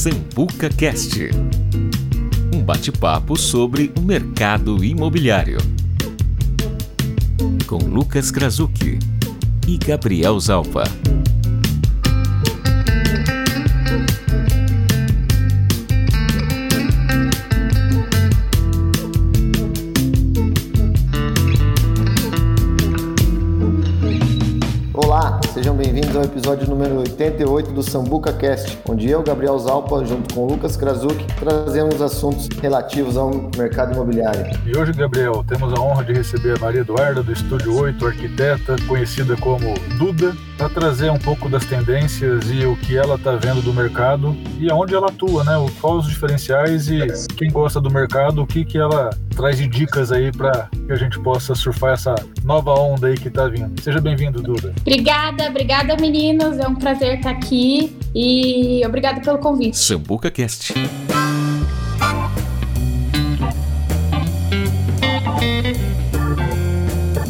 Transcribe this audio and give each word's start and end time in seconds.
Sambuca 0.00 0.70
Cast. 0.70 1.28
Um 2.54 2.62
bate-papo 2.62 3.36
sobre 3.36 3.92
o 3.98 4.00
mercado 4.00 4.82
imobiliário. 4.82 5.58
Com 7.66 7.76
Lucas 7.76 8.30
Krasuki 8.30 8.98
e 9.68 9.76
Gabriel 9.76 10.40
Zalpa. 10.40 10.84
Ao 26.20 26.26
episódio 26.26 26.68
número 26.68 26.98
88 26.98 27.72
do 27.72 27.82
Sambuca 27.82 28.30
Cast, 28.32 28.78
onde 28.86 29.08
eu, 29.08 29.22
Gabriel 29.22 29.58
Zalpa, 29.58 30.04
junto 30.04 30.34
com 30.34 30.46
Lucas 30.46 30.76
Krasuki, 30.76 31.24
trazemos 31.38 32.02
assuntos 32.02 32.46
relativos 32.60 33.16
ao 33.16 33.30
mercado 33.56 33.94
imobiliário. 33.94 34.44
E 34.66 34.76
hoje, 34.76 34.92
Gabriel, 34.92 35.42
temos 35.48 35.72
a 35.72 35.80
honra 35.80 36.04
de 36.04 36.12
receber 36.12 36.58
a 36.58 36.60
Maria 36.60 36.82
Eduarda, 36.82 37.22
do 37.22 37.32
Estúdio 37.32 37.74
8, 37.74 38.06
arquiteta, 38.06 38.76
conhecida 38.86 39.34
como 39.38 39.72
Duda, 39.98 40.34
para 40.58 40.68
trazer 40.68 41.10
um 41.10 41.18
pouco 41.18 41.48
das 41.48 41.64
tendências 41.64 42.50
e 42.50 42.66
o 42.66 42.76
que 42.76 42.98
ela 42.98 43.14
está 43.14 43.36
vendo 43.36 43.62
do 43.62 43.72
mercado 43.72 44.36
e 44.58 44.70
aonde 44.70 44.94
ela 44.94 45.08
atua, 45.08 45.42
né? 45.42 45.52
Quais 45.80 46.04
os 46.04 46.08
diferenciais 46.08 46.88
e 46.90 47.06
quem 47.34 47.50
gosta 47.50 47.80
do 47.80 47.90
mercado, 47.90 48.42
o 48.42 48.46
que, 48.46 48.62
que 48.62 48.76
ela 48.76 49.08
traz 49.40 49.56
de 49.56 49.66
dicas 49.66 50.12
aí 50.12 50.30
para 50.30 50.68
que 50.86 50.92
a 50.92 50.96
gente 50.96 51.18
possa 51.18 51.54
surfar 51.54 51.94
essa 51.94 52.14
nova 52.44 52.74
onda 52.74 53.06
aí 53.06 53.16
que 53.16 53.28
está 53.28 53.48
vindo. 53.48 53.80
Seja 53.80 53.98
bem-vindo, 53.98 54.42
Duda. 54.42 54.74
Obrigada, 54.82 55.48
obrigada, 55.48 55.96
meninos. 55.96 56.58
É 56.58 56.68
um 56.68 56.74
prazer 56.74 57.16
estar 57.16 57.30
aqui 57.30 57.96
e 58.14 58.82
obrigada 58.86 59.22
pelo 59.22 59.38
convite. 59.38 59.78
Sambuca 59.78 60.30
Cast. 60.30 60.74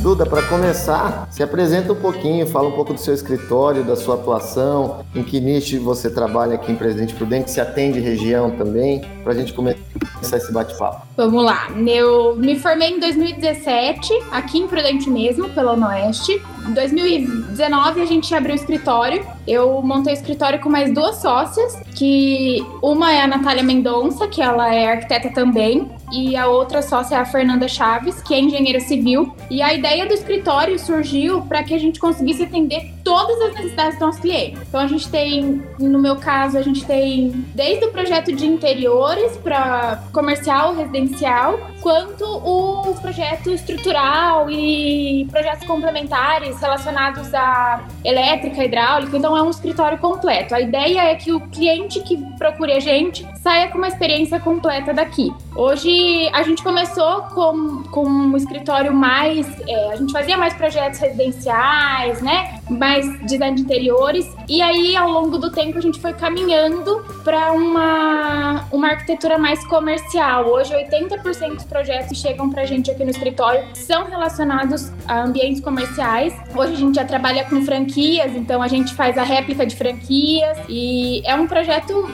Duda, 0.03 0.27
para 0.27 0.43
começar, 0.43 1.29
se 1.31 1.45
apresenta 1.45 1.93
um 1.93 1.97
pouquinho, 1.97 2.45
fala 2.45 2.69
um 2.69 2.73
pouco 2.73 2.93
do 2.93 2.99
seu 2.99 3.15
escritório, 3.15 3.85
da 3.85 3.95
sua 3.95 4.17
atuação, 4.17 5.05
em 5.15 5.23
que 5.23 5.39
nicho 5.39 5.81
você 5.81 6.11
trabalha 6.11 6.57
aqui 6.57 6.73
em 6.73 6.75
Presidente 6.75 7.15
Prudente, 7.15 7.51
se 7.53 7.61
atende 7.61 8.01
região 8.01 8.51
também, 8.51 9.03
para 9.23 9.33
a 9.33 9.37
gente 9.37 9.53
começar 9.53 9.79
esse 10.23 10.53
bate-papo. 10.53 11.07
Vamos 11.17 11.45
lá, 11.45 11.69
eu 11.87 12.37
me 12.37 12.59
formei 12.59 12.91
em 12.91 13.01
2017, 13.01 14.13
aqui 14.31 14.59
em 14.59 14.67
Prudente 14.67 15.11
mesmo, 15.11 15.49
pela 15.51 15.75
Oeste. 15.89 16.41
Em 16.67 16.73
2019 16.73 18.03
a 18.03 18.07
gente 18.07 18.35
abriu 18.35 18.53
o 18.53 18.57
escritório. 18.57 19.27
Eu 19.47 19.83
montei 19.83 20.13
o 20.13 20.17
escritório 20.17 20.61
com 20.61 20.69
mais 20.69 20.93
duas 20.93 21.17
sócias, 21.17 21.81
que 21.95 22.65
uma 22.83 23.13
é 23.13 23.23
a 23.23 23.27
Natália 23.27 23.63
Mendonça, 23.63 24.29
que 24.29 24.41
ela 24.41 24.73
é 24.73 24.93
arquiteta 24.93 25.31
também, 25.31 25.91
e 26.13 26.37
a 26.37 26.49
outra 26.49 26.83
sócia 26.83 27.17
é 27.17 27.19
a 27.19 27.25
Fernanda 27.25 27.67
Chaves, 27.67 28.21
que 28.23 28.35
é 28.35 28.41
engenheira 28.41 28.81
civil. 28.81 29.35
E 29.51 29.63
a 29.63 29.73
ideia 29.73 30.07
do 30.07 30.13
escritório 30.13 30.79
surgiu 30.79 31.43
para 31.43 31.63
que 31.63 31.75
a 31.75 31.79
gente 31.79 31.99
conseguisse 31.99 32.43
atender 32.43 32.93
todas 33.05 33.41
as 33.41 33.55
necessidades 33.55 33.93
dos 33.95 34.01
nossos 34.01 34.21
clientes. 34.21 34.61
Então 34.69 34.81
a 34.81 34.87
gente 34.87 35.09
tem, 35.09 35.63
no 35.79 35.99
meu 35.99 36.17
caso, 36.17 36.59
a 36.59 36.63
gente 36.63 36.85
tem 36.85 37.45
desde 37.55 37.85
o 37.87 37.91
projeto 37.91 38.33
de 38.33 38.47
interiores 38.47 39.37
para 39.39 40.03
comercial, 40.13 40.75
residencial, 40.77 41.59
quanto 41.81 42.25
o 42.25 42.95
projeto 43.01 43.51
estrutural 43.51 44.51
e 44.51 45.27
projetos 45.31 45.67
complementares 45.67 46.61
relacionados 46.61 47.33
à 47.35 47.83
elétrica, 48.05 48.65
hidráulica. 48.65 49.17
Então 49.17 49.37
é 49.37 49.43
um 49.43 49.51
escritório 49.51 49.99
completo. 49.99 50.55
A 50.55 50.61
ideia 50.61 51.11
é 51.11 51.15
que 51.15 51.33
o 51.33 51.41
cliente 51.41 52.01
que 52.01 52.17
procure 52.37 52.73
a 52.73 52.81
gente 52.81 53.27
saia 53.43 53.69
com 53.69 53.79
uma 53.79 53.89
experiência 53.89 54.39
completa 54.39 54.93
daqui. 54.93 55.33
Hoje 55.57 56.29
a 56.33 56.43
gente 56.43 56.63
começou 56.63 57.23
com, 57.35 57.83
com 57.91 58.05
um 58.05 58.37
escritório 58.37 58.93
mais. 58.93 59.47
É, 59.69 59.93
a 59.93 59.97
gente 59.97 60.13
fazia 60.13 60.37
mais 60.37 60.55
projetos 60.55 61.01
residenciais, 61.01 62.21
né? 62.23 62.61
Mais 62.71 63.05
design 63.27 63.57
de 63.57 63.63
interiores. 63.63 64.27
E 64.49 64.63
aí, 64.63 64.97
ao 64.97 65.11
longo 65.11 65.39
do 65.39 65.51
tempo, 65.51 65.79
a 65.79 65.81
gente 65.81 66.01
foi 66.01 66.13
caminhando 66.13 67.05
para 67.25 67.53
uma, 67.53 68.67
uma 68.71 68.89
arquitetura 68.89 69.39
mais 69.39 69.65
comercial. 69.67 70.47
Hoje, 70.47 70.73
80% 70.75 71.55
dos 71.55 71.65
projetos 71.71 72.09
que 72.09 72.15
chegam 72.17 72.51
para 72.51 72.63
a 72.63 72.67
gente 72.67 72.91
aqui 72.91 73.05
no 73.05 73.11
escritório 73.11 73.65
são 73.75 74.05
relacionados 74.05 74.93
a 75.07 75.23
ambientes 75.23 75.61
comerciais. 75.63 76.35
Hoje, 76.55 76.75
a 76.75 76.77
gente 76.77 76.97
já 76.97 77.05
trabalha 77.05 77.45
com 77.45 77.63
franquias, 77.65 78.35
então 78.35 78.61
a 78.61 78.69
gente 78.69 78.93
faz 78.95 79.17
a 79.17 79.23
réplica 79.23 79.65
de 79.65 79.77
franquias. 79.77 80.59
E 80.69 81.23
é 81.25 81.35
um 81.35 81.47
projeto 81.47 82.11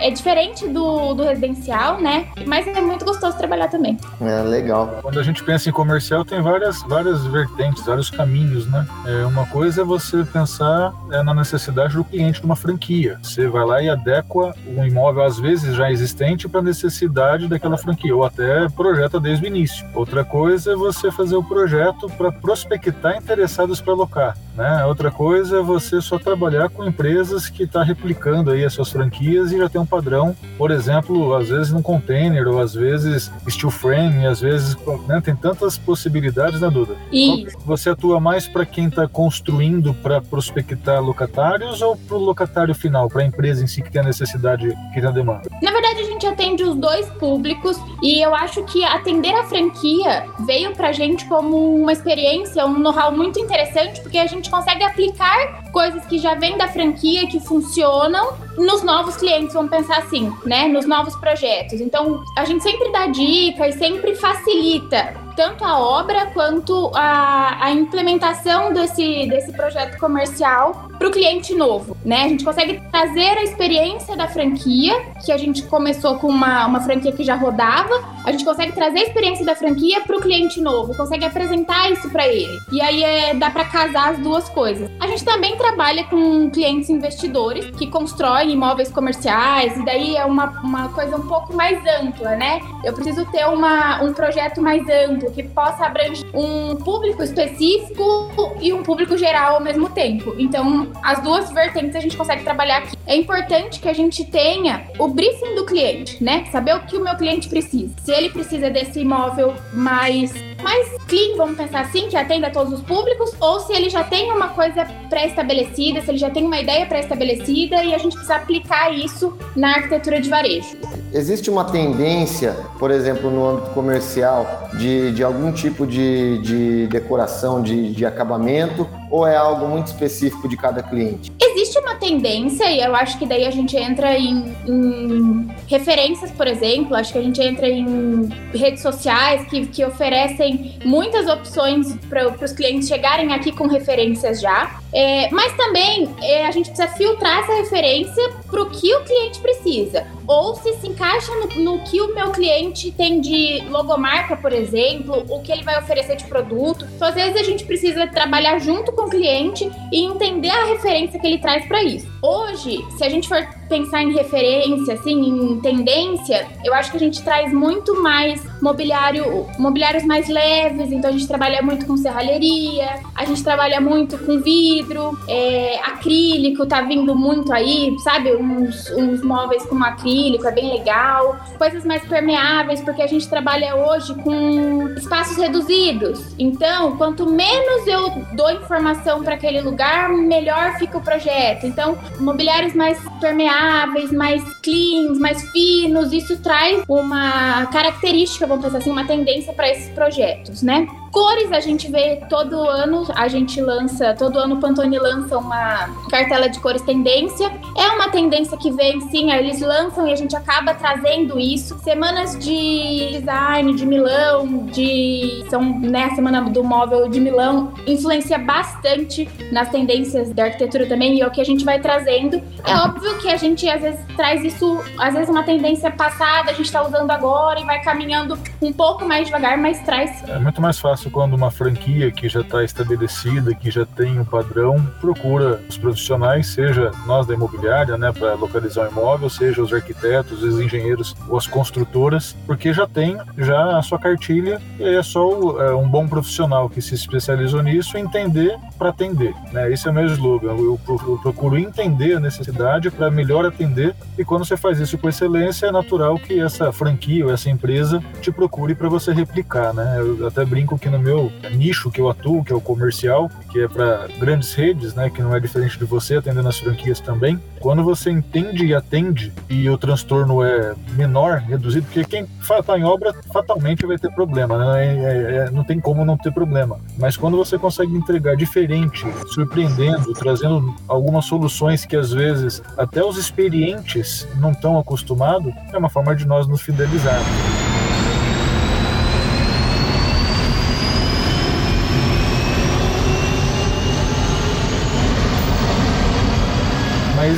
é 0.00 0.10
diferente 0.10 0.66
do, 0.68 1.14
do 1.14 1.22
residencial, 1.22 2.00
né? 2.00 2.26
Mas 2.44 2.66
é 2.66 2.80
muito 2.80 3.04
gostoso 3.04 3.38
trabalhar 3.38 3.68
também. 3.68 3.96
É 4.20 4.42
legal. 4.42 4.98
Quando 5.00 5.20
a 5.20 5.22
gente 5.22 5.42
pensa 5.44 5.68
em 5.68 5.72
comercial, 5.72 6.24
tem 6.24 6.42
várias, 6.42 6.82
várias 6.82 7.24
vertentes, 7.26 7.84
vários 7.86 8.10
caminhos, 8.10 8.66
né? 8.66 8.86
É, 9.06 9.24
uma 9.24 9.46
coisa 9.46 9.82
é 9.82 9.84
você 9.84 10.24
pensar 10.24 10.92
é, 11.12 11.22
na 11.22 11.32
necessidade 11.32 11.94
do 11.94 12.02
cliente 12.02 12.40
de 12.40 12.46
uma 12.46 12.56
franquia. 12.56 13.18
Você 13.22 13.46
vai 13.46 13.64
lá 13.64 13.80
e 13.80 13.88
adequa 13.88 14.54
um 14.66 14.84
imóvel, 14.84 15.22
às 15.22 15.38
vezes 15.38 15.76
já 15.76 15.90
existente, 15.90 16.48
para 16.48 16.60
a 16.60 16.62
necessidade 16.62 17.46
daquela 17.46 17.78
franquia, 17.78 18.14
ou 18.14 18.24
até 18.24 18.68
projeta 18.88 19.20
desde 19.20 19.44
o 19.44 19.46
início. 19.46 19.86
Outra 19.94 20.24
coisa 20.24 20.72
é 20.72 20.74
você 20.74 21.12
fazer 21.12 21.36
o 21.36 21.44
projeto 21.44 22.08
para 22.16 22.32
prospectar 22.32 23.18
interessados 23.18 23.82
para 23.82 23.92
alocar. 23.92 24.38
Né? 24.58 24.84
Outra 24.86 25.08
coisa 25.08 25.60
é 25.60 25.62
você 25.62 26.00
só 26.00 26.18
trabalhar 26.18 26.68
com 26.68 26.84
empresas 26.84 27.48
que 27.48 27.62
estão 27.62 27.80
tá 27.80 27.86
replicando 27.86 28.50
aí 28.50 28.64
as 28.64 28.72
suas 28.72 28.90
franquias 28.90 29.52
e 29.52 29.58
já 29.58 29.68
tem 29.68 29.80
um 29.80 29.86
padrão, 29.86 30.34
por 30.58 30.72
exemplo, 30.72 31.32
às 31.32 31.48
vezes 31.48 31.70
num 31.70 31.80
container, 31.80 32.48
ou 32.48 32.58
às 32.58 32.74
vezes 32.74 33.30
steel 33.48 33.70
frame, 33.70 34.26
às 34.26 34.40
vezes 34.40 34.76
né? 35.06 35.20
tem 35.24 35.36
tantas 35.36 35.78
possibilidades, 35.78 36.60
né, 36.60 36.68
Duda? 36.68 36.96
E... 37.12 37.46
Você 37.64 37.90
atua 37.90 38.18
mais 38.18 38.48
para 38.48 38.66
quem 38.66 38.88
está 38.88 39.06
construindo 39.06 39.94
para 39.94 40.20
prospectar 40.20 41.00
locatários 41.00 41.80
ou 41.80 41.96
para 41.96 42.16
o 42.16 42.20
locatário 42.20 42.74
final, 42.74 43.08
para 43.08 43.22
a 43.22 43.26
empresa 43.26 43.62
em 43.62 43.68
si 43.68 43.80
que 43.80 43.92
tem 43.92 44.00
a 44.00 44.04
necessidade, 44.04 44.70
que 44.92 45.00
tem 45.00 45.08
a 45.08 45.12
demanda? 45.12 45.48
Na 45.62 45.70
verdade, 45.70 46.00
a 46.00 46.04
gente 46.04 46.26
atende 46.26 46.64
os 46.64 46.74
dois 46.74 47.06
públicos 47.10 47.80
e 48.02 48.20
eu 48.20 48.34
acho 48.34 48.64
que 48.64 48.82
atender 48.84 49.34
a 49.36 49.44
franquia 49.44 50.26
veio 50.44 50.74
para 50.74 50.88
a 50.88 50.92
gente 50.92 51.26
como 51.26 51.76
uma 51.76 51.92
experiência, 51.92 52.66
um 52.66 52.80
know-how 52.80 53.12
muito 53.12 53.38
interessante, 53.38 54.00
porque 54.00 54.18
a 54.18 54.26
gente 54.26 54.47
consegue 54.48 54.82
aplicar 54.82 55.70
coisas 55.70 56.04
que 56.06 56.18
já 56.18 56.34
vêm 56.34 56.56
da 56.56 56.68
franquia, 56.68 57.26
que 57.26 57.40
funcionam, 57.40 58.34
nos 58.56 58.82
novos 58.82 59.16
clientes, 59.16 59.54
vamos 59.54 59.70
pensar 59.70 59.98
assim, 59.98 60.32
né? 60.44 60.66
Nos 60.68 60.86
novos 60.86 61.14
projetos. 61.16 61.80
Então, 61.80 62.22
a 62.36 62.44
gente 62.44 62.62
sempre 62.62 62.90
dá 62.90 63.06
dica 63.06 63.68
e 63.68 63.72
sempre 63.72 64.14
facilita 64.14 65.27
tanto 65.38 65.64
a 65.64 65.78
obra 65.78 66.26
quanto 66.34 66.90
a, 66.92 67.66
a 67.66 67.70
implementação 67.70 68.72
desse, 68.72 69.28
desse 69.28 69.52
projeto 69.52 69.96
comercial 69.96 70.88
para 70.98 71.06
o 71.06 71.12
cliente 71.12 71.54
novo, 71.54 71.96
né? 72.04 72.24
A 72.24 72.28
gente 72.28 72.44
consegue 72.44 72.82
trazer 72.90 73.38
a 73.38 73.44
experiência 73.44 74.16
da 74.16 74.26
franquia, 74.26 75.00
que 75.24 75.30
a 75.30 75.36
gente 75.36 75.62
começou 75.62 76.16
com 76.16 76.26
uma, 76.26 76.66
uma 76.66 76.80
franquia 76.80 77.12
que 77.12 77.22
já 77.22 77.36
rodava, 77.36 77.94
a 78.24 78.32
gente 78.32 78.44
consegue 78.44 78.72
trazer 78.72 78.98
a 78.98 79.02
experiência 79.04 79.46
da 79.46 79.54
franquia 79.54 80.00
para 80.00 80.16
o 80.16 80.20
cliente 80.20 80.60
novo, 80.60 80.92
consegue 80.96 81.24
apresentar 81.24 81.88
isso 81.92 82.10
para 82.10 82.26
ele. 82.26 82.58
E 82.72 82.80
aí 82.80 83.04
é, 83.04 83.32
dá 83.32 83.48
para 83.48 83.64
casar 83.64 84.14
as 84.14 84.18
duas 84.18 84.48
coisas. 84.48 84.90
A 84.98 85.06
gente 85.06 85.24
também 85.24 85.56
trabalha 85.56 86.02
com 86.02 86.50
clientes 86.50 86.90
investidores 86.90 87.70
que 87.76 87.86
constroem 87.86 88.50
imóveis 88.50 88.90
comerciais, 88.90 89.76
e 89.76 89.84
daí 89.84 90.16
é 90.16 90.24
uma, 90.24 90.46
uma 90.64 90.88
coisa 90.88 91.16
um 91.16 91.28
pouco 91.28 91.54
mais 91.54 91.80
ampla, 92.02 92.34
né? 92.34 92.60
Eu 92.82 92.92
preciso 92.92 93.24
ter 93.26 93.46
uma, 93.46 94.02
um 94.02 94.12
projeto 94.12 94.60
mais 94.60 94.82
amplo 94.88 95.27
que 95.30 95.42
possa 95.42 95.86
abranger 95.86 96.26
um 96.34 96.76
público 96.76 97.22
específico 97.22 98.56
e 98.60 98.72
um 98.72 98.82
público 98.82 99.16
geral 99.16 99.54
ao 99.54 99.60
mesmo 99.60 99.88
tempo. 99.90 100.34
Então, 100.38 100.92
as 101.02 101.22
duas 101.22 101.50
vertentes 101.50 101.96
a 101.96 102.00
gente 102.00 102.16
consegue 102.16 102.42
trabalhar 102.42 102.78
aqui. 102.78 102.97
É 103.08 103.16
importante 103.16 103.80
que 103.80 103.88
a 103.88 103.94
gente 103.94 104.22
tenha 104.22 104.84
o 104.98 105.08
briefing 105.08 105.54
do 105.54 105.64
cliente, 105.64 106.22
né? 106.22 106.44
Saber 106.52 106.76
o 106.76 106.80
que 106.80 106.94
o 106.94 107.02
meu 107.02 107.16
cliente 107.16 107.48
precisa. 107.48 107.94
Se 108.04 108.12
ele 108.12 108.28
precisa 108.28 108.68
desse 108.68 109.00
imóvel 109.00 109.54
mais 109.72 110.30
mais 110.62 110.88
clean, 111.06 111.36
vamos 111.36 111.56
pensar 111.56 111.82
assim, 111.82 112.08
que 112.08 112.16
atenda 112.16 112.48
a 112.48 112.50
todos 112.50 112.72
os 112.72 112.82
públicos, 112.82 113.32
ou 113.40 113.60
se 113.60 113.72
ele 113.72 113.88
já 113.88 114.04
tem 114.04 114.30
uma 114.32 114.48
coisa 114.48 114.84
pré-estabelecida, 115.08 116.00
se 116.00 116.10
ele 116.10 116.18
já 116.18 116.30
tem 116.30 116.44
uma 116.44 116.58
ideia 116.58 116.84
pré-estabelecida 116.84 117.82
e 117.84 117.94
a 117.94 117.98
gente 117.98 118.12
precisa 118.12 118.36
aplicar 118.36 118.92
isso 118.92 119.36
na 119.54 119.76
arquitetura 119.76 120.20
de 120.20 120.28
varejo. 120.28 120.76
Existe 121.12 121.48
uma 121.48 121.64
tendência, 121.64 122.56
por 122.78 122.90
exemplo, 122.90 123.30
no 123.30 123.46
âmbito 123.48 123.70
comercial, 123.70 124.68
de, 124.78 125.12
de 125.12 125.22
algum 125.22 125.52
tipo 125.52 125.86
de, 125.86 126.38
de 126.38 126.86
decoração, 126.88 127.62
de, 127.62 127.92
de 127.92 128.04
acabamento, 128.04 128.86
ou 129.10 129.26
é 129.26 129.36
algo 129.36 129.66
muito 129.66 129.88
específico 129.88 130.48
de 130.48 130.56
cada 130.56 130.82
cliente? 130.82 131.32
Existe 131.40 131.78
uma 131.78 131.94
tendência, 131.94 132.70
e 132.70 132.80
eu 132.80 132.94
acho 132.94 133.18
que 133.18 133.26
daí 133.26 133.46
a 133.46 133.50
gente 133.50 133.76
entra 133.76 134.16
em, 134.16 134.54
em 134.66 135.48
referências, 135.66 136.30
por 136.30 136.46
exemplo, 136.46 136.94
acho 136.94 137.12
que 137.12 137.18
a 137.18 137.22
gente 137.22 137.40
entra 137.40 137.68
em 137.68 138.28
redes 138.54 138.82
sociais 138.82 139.46
que, 139.48 139.66
que 139.66 139.84
oferecem 139.84 140.78
muitas 140.84 141.26
opções 141.26 141.94
para 142.08 142.28
os 142.44 142.52
clientes 142.52 142.88
chegarem 142.88 143.32
aqui 143.32 143.52
com 143.52 143.66
referências 143.66 144.40
já. 144.40 144.78
É, 144.92 145.28
mas 145.30 145.54
também 145.54 146.08
é, 146.22 146.46
a 146.46 146.50
gente 146.50 146.70
precisa 146.70 146.88
filtrar 146.88 147.40
essa 147.40 147.54
referência 147.56 148.30
para 148.50 148.62
o 148.62 148.70
que 148.70 148.94
o 148.94 149.04
cliente 149.04 149.38
precisa. 149.40 150.06
Ou 150.26 150.54
se 150.54 150.72
se 150.78 150.88
encaixa 150.88 151.30
no, 151.34 151.62
no, 151.62 151.84
que 151.84 152.00
o 152.00 152.14
meu 152.14 152.30
cliente 152.30 152.90
tem 152.92 153.20
de 153.20 153.62
logomarca, 153.68 154.36
por 154.36 154.52
exemplo, 154.52 155.24
o 155.28 155.40
que 155.40 155.52
ele 155.52 155.62
vai 155.62 155.78
oferecer 155.78 156.16
de 156.16 156.24
produto. 156.24 156.86
Então, 156.94 157.08
às 157.08 157.14
vezes, 157.14 157.36
a 157.36 157.42
gente 157.42 157.64
precisa 157.64 158.06
trabalhar 158.06 158.58
junto 158.58 158.92
com 158.98 159.06
o 159.06 159.10
cliente 159.10 159.70
e 159.92 160.02
entender 160.02 160.50
a 160.50 160.64
referência 160.64 161.20
que 161.20 161.26
ele 161.26 161.38
traz 161.38 161.64
para 161.66 161.84
isso. 161.84 162.08
Hoje, 162.20 162.84
se 162.96 163.04
a 163.04 163.08
gente 163.08 163.28
for 163.28 163.46
pensar 163.68 164.02
em 164.02 164.12
referência, 164.12 164.94
assim, 164.94 165.12
em 165.12 165.60
tendência, 165.60 166.48
eu 166.64 166.74
acho 166.74 166.90
que 166.90 166.96
a 166.96 167.00
gente 167.00 167.22
traz 167.22 167.52
muito 167.52 168.02
mais 168.02 168.42
mobiliário, 168.60 169.46
mobiliários 169.58 170.04
mais 170.04 170.28
leves, 170.28 170.90
então 170.90 171.10
a 171.10 171.12
gente 171.12 171.28
trabalha 171.28 171.62
muito 171.62 171.86
com 171.86 171.96
serralheria, 171.96 173.00
a 173.14 173.24
gente 173.24 173.44
trabalha 173.44 173.80
muito 173.80 174.18
com 174.18 174.40
vidro, 174.40 175.16
é, 175.28 175.78
acrílico 175.84 176.66
tá 176.66 176.80
vindo 176.80 177.14
muito 177.14 177.52
aí, 177.52 177.94
sabe? 178.02 178.34
Uns, 178.34 178.90
uns 178.90 179.22
móveis 179.22 179.64
com 179.66 179.82
acrílico, 179.82 180.46
é 180.46 180.52
bem 180.52 180.70
legal. 180.70 181.38
Coisas 181.56 181.84
mais 181.84 182.02
permeáveis, 182.04 182.80
porque 182.80 183.02
a 183.02 183.06
gente 183.06 183.28
trabalha 183.28 183.76
hoje 183.76 184.14
com 184.16 184.88
espaços 184.96 185.36
reduzidos. 185.36 186.34
Então, 186.38 186.96
quanto 186.96 187.30
menos 187.30 187.86
eu 187.86 188.10
dou 188.32 188.50
informação 188.50 189.22
para 189.22 189.34
aquele 189.34 189.60
lugar, 189.60 190.08
melhor 190.08 190.76
fica 190.78 190.98
o 190.98 191.00
projeto. 191.00 191.66
Então, 191.66 191.96
mobiliários 192.18 192.74
mais 192.74 192.98
permeáveis, 193.20 194.12
mais 194.12 194.42
cleans, 194.60 195.18
mais 195.18 195.42
finos, 195.50 196.12
isso 196.12 196.36
traz 196.38 196.82
uma 196.88 197.66
característica, 197.66 198.46
vamos 198.46 198.64
pensar 198.64 198.78
assim, 198.78 198.90
uma 198.90 199.06
tendência 199.06 199.52
para 199.52 199.70
esses 199.70 199.88
projetos, 199.90 200.62
né? 200.62 200.86
Cores 201.18 201.50
a 201.50 201.58
gente 201.58 201.90
vê 201.90 202.22
todo 202.30 202.54
ano, 202.62 203.04
a 203.12 203.26
gente 203.26 203.60
lança, 203.60 204.14
todo 204.14 204.38
ano 204.38 204.54
o 204.54 204.60
Pantone 204.60 205.00
lança 205.00 205.36
uma 205.36 205.88
cartela 206.08 206.48
de 206.48 206.60
cores 206.60 206.80
tendência. 206.82 207.50
É 207.76 207.88
uma 207.88 208.08
tendência 208.08 208.56
que 208.56 208.70
vem, 208.70 209.00
sim, 209.10 209.32
eles 209.32 209.60
lançam 209.60 210.06
e 210.06 210.12
a 210.12 210.14
gente 210.14 210.36
acaba 210.36 210.74
trazendo 210.74 211.36
isso. 211.36 211.76
Semanas 211.80 212.38
de 212.38 213.18
design 213.18 213.74
de 213.74 213.84
Milão, 213.84 214.66
de 214.66 215.44
são 215.50 215.60
né, 215.80 216.04
a 216.04 216.14
semana 216.14 216.40
do 216.42 216.62
móvel 216.62 217.08
de 217.08 217.18
Milão 217.18 217.72
influencia 217.84 218.38
bastante 218.38 219.28
nas 219.50 219.70
tendências 219.70 220.30
da 220.32 220.44
arquitetura 220.44 220.86
também 220.86 221.16
e 221.16 221.20
é 221.20 221.26
o 221.26 221.32
que 221.32 221.40
a 221.40 221.44
gente 221.44 221.64
vai 221.64 221.80
trazendo. 221.80 222.40
É 222.64 222.76
óbvio 222.76 223.18
que 223.18 223.28
a 223.28 223.36
gente 223.36 223.68
às 223.68 223.82
vezes 223.82 224.00
traz 224.14 224.44
isso, 224.44 224.80
às 224.96 225.14
vezes 225.14 225.28
uma 225.28 225.42
tendência 225.42 225.90
passada, 225.90 226.52
a 226.52 226.54
gente 226.54 226.66
está 226.66 226.86
usando 226.86 227.10
agora 227.10 227.58
e 227.58 227.64
vai 227.64 227.82
caminhando 227.82 228.38
um 228.62 228.72
pouco 228.72 229.04
mais 229.04 229.26
devagar, 229.26 229.58
mas 229.58 229.80
traz. 229.80 230.22
É 230.28 230.38
muito 230.38 230.62
mais 230.62 230.78
fácil 230.78 231.07
fácil 231.08 231.10
quando 231.10 231.34
uma 231.34 231.50
franquia 231.50 232.10
que 232.10 232.28
já 232.28 232.40
está 232.40 232.62
estabelecida, 232.62 233.54
que 233.54 233.70
já 233.70 233.84
tem 233.84 234.20
um 234.20 234.24
padrão, 234.24 234.86
procura 235.00 235.60
os 235.68 235.76
profissionais, 235.76 236.48
seja 236.48 236.90
nós 237.06 237.26
da 237.26 237.34
imobiliária, 237.34 237.96
né, 237.96 238.12
para 238.12 238.34
localizar 238.34 238.86
o 238.86 238.90
imóvel, 238.90 239.28
seja 239.28 239.62
os 239.62 239.72
arquitetos, 239.72 240.42
os 240.42 240.60
engenheiros 240.60 241.16
ou 241.28 241.36
as 241.36 241.46
construtoras, 241.46 242.36
porque 242.46 242.72
já 242.72 242.86
tem 242.86 243.16
já 243.36 243.78
a 243.78 243.82
sua 243.82 243.98
cartilha 243.98 244.60
e 244.78 244.84
é 244.84 245.02
só 245.02 245.60
é, 245.60 245.74
um 245.74 245.88
bom 245.88 246.06
profissional 246.06 246.68
que 246.68 246.80
se 246.80 246.94
especializou 246.94 247.62
nisso 247.62 247.96
entender 247.96 248.56
para 248.78 248.90
atender. 248.90 249.34
Né? 249.52 249.72
Esse 249.72 249.88
é 249.88 249.90
o 249.90 249.94
meu 249.94 250.06
slogan. 250.06 250.48
Eu, 250.48 250.78
eu 250.88 251.18
procuro 251.22 251.58
entender 251.58 252.14
a 252.14 252.20
necessidade 252.20 252.90
para 252.90 253.10
melhor 253.10 253.44
atender 253.44 253.94
e 254.16 254.24
quando 254.24 254.44
você 254.44 254.56
faz 254.56 254.78
isso 254.78 254.98
com 254.98 255.08
excelência, 255.08 255.66
é 255.66 255.72
natural 255.72 256.16
que 256.16 256.38
essa 256.38 256.70
franquia 256.72 257.26
ou 257.26 257.32
essa 257.32 257.50
empresa 257.50 258.02
te 258.20 258.30
procure 258.30 258.74
para 258.74 258.88
você 258.88 259.12
replicar. 259.12 259.72
Né? 259.72 259.96
Eu 259.98 260.26
até 260.26 260.44
brinco 260.44 260.78
que 260.78 260.87
no 260.88 260.98
meu 260.98 261.32
nicho 261.52 261.90
que 261.90 262.00
eu 262.00 262.08
atuo, 262.08 262.44
que 262.44 262.52
é 262.52 262.56
o 262.56 262.60
comercial, 262.60 263.30
que 263.50 263.60
é 263.60 263.68
para 263.68 264.08
grandes 264.18 264.54
redes, 264.54 264.94
né, 264.94 265.10
que 265.10 265.22
não 265.22 265.34
é 265.34 265.40
diferente 265.40 265.78
de 265.78 265.84
você, 265.84 266.16
atendendo 266.16 266.48
as 266.48 266.58
franquias 266.58 267.00
também. 267.00 267.40
Quando 267.60 267.82
você 267.82 268.10
entende 268.10 268.66
e 268.66 268.74
atende 268.74 269.32
e 269.48 269.68
o 269.68 269.76
transtorno 269.76 270.42
é 270.42 270.74
menor, 270.92 271.38
reduzido, 271.38 271.86
porque 271.86 272.04
quem 272.04 272.26
está 272.40 272.78
em 272.78 272.84
obra 272.84 273.12
fatalmente 273.32 273.84
vai 273.86 273.98
ter 273.98 274.10
problema, 274.12 274.58
né? 274.58 274.86
É, 274.86 274.88
é, 274.88 275.36
é, 275.36 275.50
não 275.50 275.64
tem 275.64 275.80
como 275.80 276.04
não 276.04 276.16
ter 276.16 276.32
problema. 276.32 276.78
Mas 276.96 277.16
quando 277.16 277.36
você 277.36 277.58
consegue 277.58 277.94
entregar 277.94 278.36
diferente, 278.36 279.04
surpreendendo, 279.32 280.12
trazendo 280.12 280.74
algumas 280.86 281.24
soluções 281.24 281.84
que 281.84 281.96
às 281.96 282.12
vezes 282.12 282.62
até 282.76 283.04
os 283.04 283.16
experientes 283.16 284.26
não 284.36 284.52
estão 284.52 284.78
acostumados, 284.78 285.52
é 285.72 285.78
uma 285.78 285.88
forma 285.88 286.14
de 286.14 286.26
nós 286.26 286.46
nos 286.46 286.60
fidelizarmos. 286.60 287.57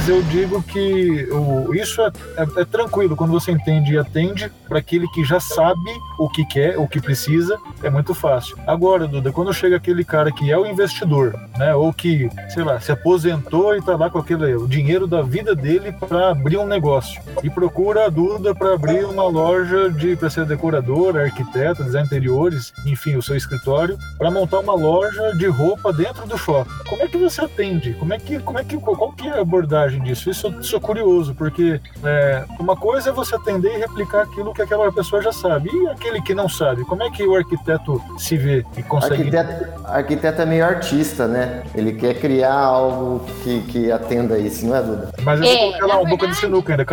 Mas 0.01 0.09
eu 0.09 0.23
digo 0.23 0.63
que 0.63 1.29
o, 1.31 1.75
isso 1.75 2.01
é, 2.01 2.11
é, 2.39 2.63
é, 2.63 2.65
tranquilo 2.65 3.15
quando 3.15 3.33
você 3.33 3.53
entende 3.53 3.93
e 3.93 3.99
atende 3.99 4.51
para 4.67 4.79
aquele 4.79 5.07
que 5.09 5.23
já 5.23 5.39
sabe 5.39 5.91
o 6.19 6.27
que 6.27 6.43
quer, 6.47 6.79
o 6.79 6.89
que 6.89 7.03
precisa, 7.03 7.59
é 7.83 7.91
muito 7.91 8.15
fácil. 8.15 8.57
Agora, 8.67 9.07
Duda, 9.07 9.31
quando 9.31 9.53
chega 9.53 9.77
aquele 9.77 10.03
cara 10.03 10.33
que 10.33 10.51
é 10.51 10.57
o 10.57 10.65
investidor, 10.65 11.39
né, 11.59 11.75
ou 11.75 11.93
que, 11.93 12.31
sei 12.49 12.65
lá, 12.65 12.81
se 12.81 12.91
aposentou 12.91 13.75
e 13.75 13.81
está 13.81 13.95
lá 13.95 14.09
com 14.09 14.19
aquele 14.19 14.55
o 14.55 14.67
dinheiro 14.67 15.07
da 15.07 15.21
vida 15.21 15.55
dele 15.55 15.93
para 15.93 16.31
abrir 16.31 16.57
um 16.57 16.67
negócio 16.67 17.21
e 17.43 17.51
procura 17.51 18.07
a 18.07 18.09
Duda 18.09 18.55
para 18.55 18.73
abrir 18.73 19.05
uma 19.05 19.29
loja 19.29 19.91
de 19.91 20.17
para 20.17 20.31
ser 20.31 20.47
decoradora, 20.47 21.25
arquiteta, 21.25 21.85
design 21.85 22.07
interiores, 22.07 22.73
enfim, 22.87 23.17
o 23.17 23.23
seu 23.23 23.37
escritório, 23.37 23.99
para 24.17 24.31
montar 24.31 24.61
uma 24.61 24.75
loja 24.75 25.37
de 25.37 25.47
roupa 25.47 25.93
dentro 25.93 26.27
do 26.27 26.39
shopping. 26.39 26.71
Como 26.89 27.03
é 27.03 27.07
que 27.07 27.19
você 27.19 27.43
atende? 27.43 27.93
Como 27.95 28.15
é 28.15 28.19
que, 28.19 28.39
como 28.39 28.59
é 28.59 28.65
que, 28.65 28.79
qual 28.79 29.13
que 29.13 29.29
é 29.29 29.33
a 29.33 29.43
abordagem 29.43 29.90
disso. 29.99 30.31
Isso 30.31 30.47
eu 30.47 30.63
sou 30.63 30.81
curioso, 30.81 31.35
porque 31.35 31.81
é, 32.05 32.45
uma 32.59 32.77
coisa 32.77 33.11
é 33.11 33.13
você 33.13 33.35
atender 33.35 33.75
e 33.75 33.79
replicar 33.79 34.23
aquilo 34.23 34.53
que 34.53 34.63
aquela 34.63 34.91
pessoa 34.93 35.23
já 35.23 35.33
sabe. 35.33 35.71
E 35.73 35.89
aquele 35.89 36.21
que 36.23 36.35
não 36.35 36.49
sabe, 36.49 36.85
como 36.85 37.03
é 37.03 37.11
que 37.11 37.25
o 37.25 37.35
arquiteto 37.35 38.03
se 38.19 38.37
vê 38.37 38.65
e 38.77 38.83
consegue. 38.83 39.37
Arquiteto, 39.37 39.87
arquiteto 39.87 40.43
é 40.43 40.47
meio 40.47 40.65
artista, 40.65 41.27
né? 41.27 41.63
Ele 41.75 41.93
quer 41.93 42.15
criar 42.21 42.55
algo 42.55 43.25
que, 43.43 43.63
que 43.63 43.91
atenda 43.91 44.39
isso, 44.39 44.67
não 44.67 44.77
é, 44.77 44.83
Duda? 44.83 45.13
Mas 45.23 45.41
eu 45.41 45.47
vou 45.47 45.55
é, 45.55 45.59
colocar 45.59 45.87
lá 45.87 45.99
uma 45.99 46.09
boca 46.09 46.29
de 46.29 46.37
sinuca 46.37 46.73
ainda. 46.73 46.87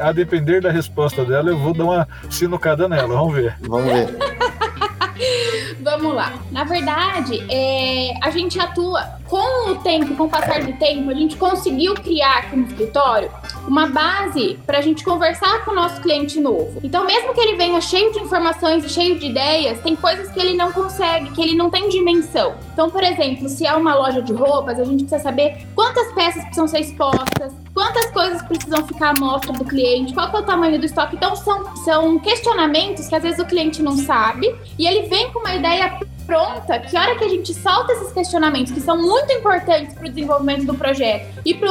A 0.00 0.12
depender 0.12 0.60
da 0.60 0.70
resposta 0.70 1.24
dela, 1.24 1.50
eu 1.50 1.58
vou 1.58 1.72
dar 1.72 1.84
uma 1.84 2.08
sinucada 2.30 2.88
nela. 2.88 3.08
Vamos 3.08 3.34
ver. 3.34 3.56
Vamos 3.60 3.92
ver. 3.92 4.16
Vamos 5.82 6.14
lá. 6.14 6.32
Na 6.50 6.64
verdade, 6.64 7.44
é, 7.50 8.14
a 8.22 8.30
gente 8.30 8.58
atua 8.58 9.04
com 9.32 9.70
o 9.70 9.76
tempo, 9.76 10.14
com 10.14 10.24
o 10.24 10.28
passar 10.28 10.62
do 10.62 10.74
tempo, 10.74 11.08
a 11.08 11.14
gente 11.14 11.38
conseguiu 11.38 11.94
criar 11.94 12.40
aqui 12.40 12.54
no 12.54 12.66
escritório 12.66 13.30
uma 13.66 13.86
base 13.86 14.58
para 14.66 14.76
a 14.76 14.80
gente 14.82 15.02
conversar 15.02 15.64
com 15.64 15.70
o 15.70 15.74
nosso 15.74 16.02
cliente 16.02 16.38
novo. 16.38 16.78
Então, 16.84 17.06
mesmo 17.06 17.32
que 17.32 17.40
ele 17.40 17.56
venha 17.56 17.80
cheio 17.80 18.12
de 18.12 18.18
informações 18.18 18.84
e 18.84 18.90
cheio 18.90 19.18
de 19.18 19.28
ideias, 19.28 19.80
tem 19.80 19.96
coisas 19.96 20.30
que 20.30 20.38
ele 20.38 20.54
não 20.54 20.70
consegue, 20.70 21.30
que 21.30 21.40
ele 21.40 21.54
não 21.54 21.70
tem 21.70 21.88
dimensão. 21.88 22.56
Então, 22.74 22.90
por 22.90 23.02
exemplo, 23.02 23.48
se 23.48 23.66
é 23.66 23.72
uma 23.74 23.94
loja 23.94 24.20
de 24.20 24.34
roupas, 24.34 24.78
a 24.78 24.84
gente 24.84 25.04
precisa 25.04 25.22
saber 25.22 25.66
quantas 25.74 26.12
peças 26.12 26.42
precisam 26.42 26.68
ser 26.68 26.80
expostas, 26.80 27.54
quantas 27.72 28.10
coisas 28.10 28.42
precisam 28.42 28.86
ficar 28.86 29.16
à 29.16 29.18
mostra 29.18 29.54
do 29.54 29.64
cliente, 29.64 30.12
qual 30.12 30.28
é 30.28 30.40
o 30.40 30.42
tamanho 30.42 30.78
do 30.78 30.84
estoque. 30.84 31.16
Então, 31.16 31.34
são, 31.36 31.74
são 31.76 32.18
questionamentos 32.18 33.08
que 33.08 33.14
às 33.14 33.22
vezes 33.22 33.38
o 33.38 33.46
cliente 33.46 33.82
não 33.82 33.96
sabe 33.96 34.54
e 34.78 34.86
ele 34.86 35.08
vem 35.08 35.30
com 35.30 35.38
uma 35.38 35.54
ideia 35.54 35.98
pronta, 36.32 36.78
que 36.78 36.96
hora 36.96 37.14
que 37.14 37.24
a 37.24 37.28
gente 37.28 37.52
solta 37.52 37.92
esses 37.92 38.10
questionamentos 38.10 38.72
que 38.72 38.80
são 38.80 38.96
muito 38.96 39.30
importantes 39.34 39.92
para 39.92 40.06
o 40.06 40.08
desenvolvimento 40.08 40.64
do 40.64 40.74
projeto 40.74 41.26
e 41.44 41.52
para 41.52 41.70